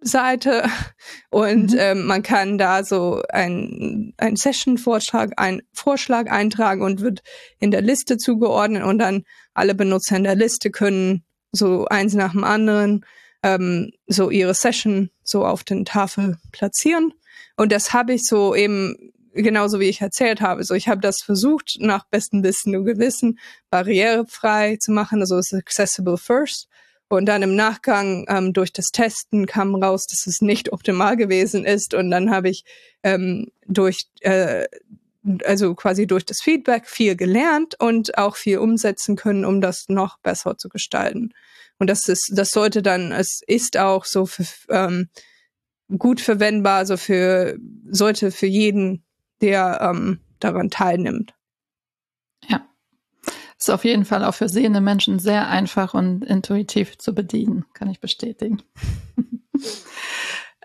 [0.00, 0.64] Seite
[1.30, 1.78] und mhm.
[1.78, 7.22] ähm, man kann da so ein, ein Session-Vorschlag ein Vorschlag eintragen und wird
[7.58, 9.24] in der Liste zugeordnet und dann
[9.54, 13.04] alle Benutzer in der Liste können so eins nach dem anderen
[13.42, 17.12] ähm, so ihre Session so auf den Tafel platzieren
[17.56, 20.64] und das habe ich so eben genauso wie ich erzählt habe.
[20.64, 23.38] So, ich habe das versucht, nach bestem Wissen und Gewissen
[23.70, 26.68] barrierefrei zu machen, also accessible first.
[27.08, 31.64] Und dann im Nachgang ähm, durch das Testen kam raus, dass es nicht optimal gewesen
[31.64, 31.94] ist.
[31.94, 32.64] Und dann habe ich
[33.04, 34.66] ähm, durch, äh,
[35.44, 40.18] also quasi durch das Feedback viel gelernt und auch viel umsetzen können, um das noch
[40.18, 41.32] besser zu gestalten.
[41.78, 45.08] Und das ist, das sollte dann, es ist auch so für, ähm,
[45.96, 47.56] gut verwendbar, also für,
[47.88, 49.04] sollte für jeden,
[49.40, 51.35] der ähm, daran teilnimmt.
[53.58, 57.90] Ist auf jeden Fall auch für sehende Menschen sehr einfach und intuitiv zu bedienen, kann
[57.90, 58.62] ich bestätigen.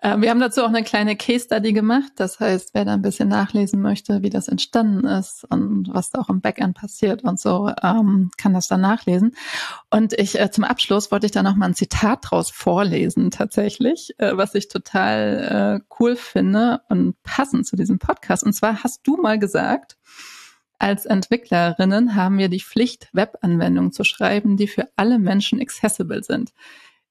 [0.03, 2.11] Ähm, wir haben dazu auch eine kleine Case Study gemacht.
[2.15, 6.19] Das heißt, wer da ein bisschen nachlesen möchte, wie das entstanden ist und was da
[6.21, 9.35] auch im Backend passiert und so, ähm, kann das dann nachlesen.
[9.91, 14.15] Und ich äh, zum Abschluss wollte ich da noch mal ein Zitat draus vorlesen, tatsächlich,
[14.17, 18.43] äh, was ich total äh, cool finde und passend zu diesem Podcast.
[18.43, 19.97] Und zwar hast du mal gesagt,
[20.81, 26.53] als Entwicklerinnen haben wir die Pflicht, Webanwendungen zu schreiben, die für alle Menschen accessible sind.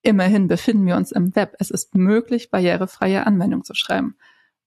[0.02, 1.54] Immerhin befinden wir uns im Web.
[1.60, 4.16] Es ist möglich, barrierefreie Anwendungen zu schreiben.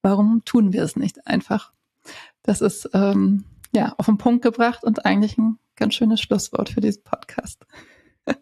[0.03, 1.73] Warum tun wir es nicht einfach?
[2.43, 3.43] Das ist ähm,
[3.75, 7.65] ja auf den Punkt gebracht und eigentlich ein ganz schönes Schlusswort für diesen Podcast.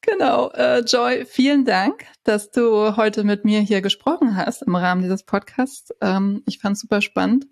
[0.00, 5.02] genau, äh, Joy, vielen Dank, dass du heute mit mir hier gesprochen hast im Rahmen
[5.02, 5.92] dieses Podcasts.
[6.00, 7.51] Ähm, ich fand es super spannend.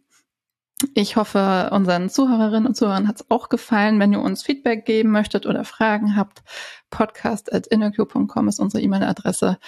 [0.94, 4.00] Ich hoffe, unseren Zuhörerinnen und Zuhörern hat es auch gefallen.
[4.00, 6.42] Wenn ihr uns Feedback geben möchtet oder Fragen habt,
[6.90, 9.58] podcast.innerq.com ist unsere E-Mail-Adresse.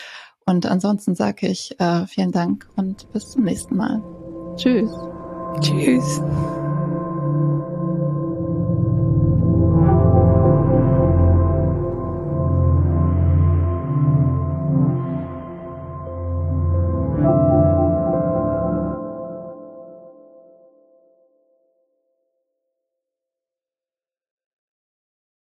[0.46, 4.02] Und ansonsten sage ich äh, vielen Dank und bis zum nächsten Mal.
[4.56, 4.90] Tschüss.
[5.60, 6.20] Tschüss.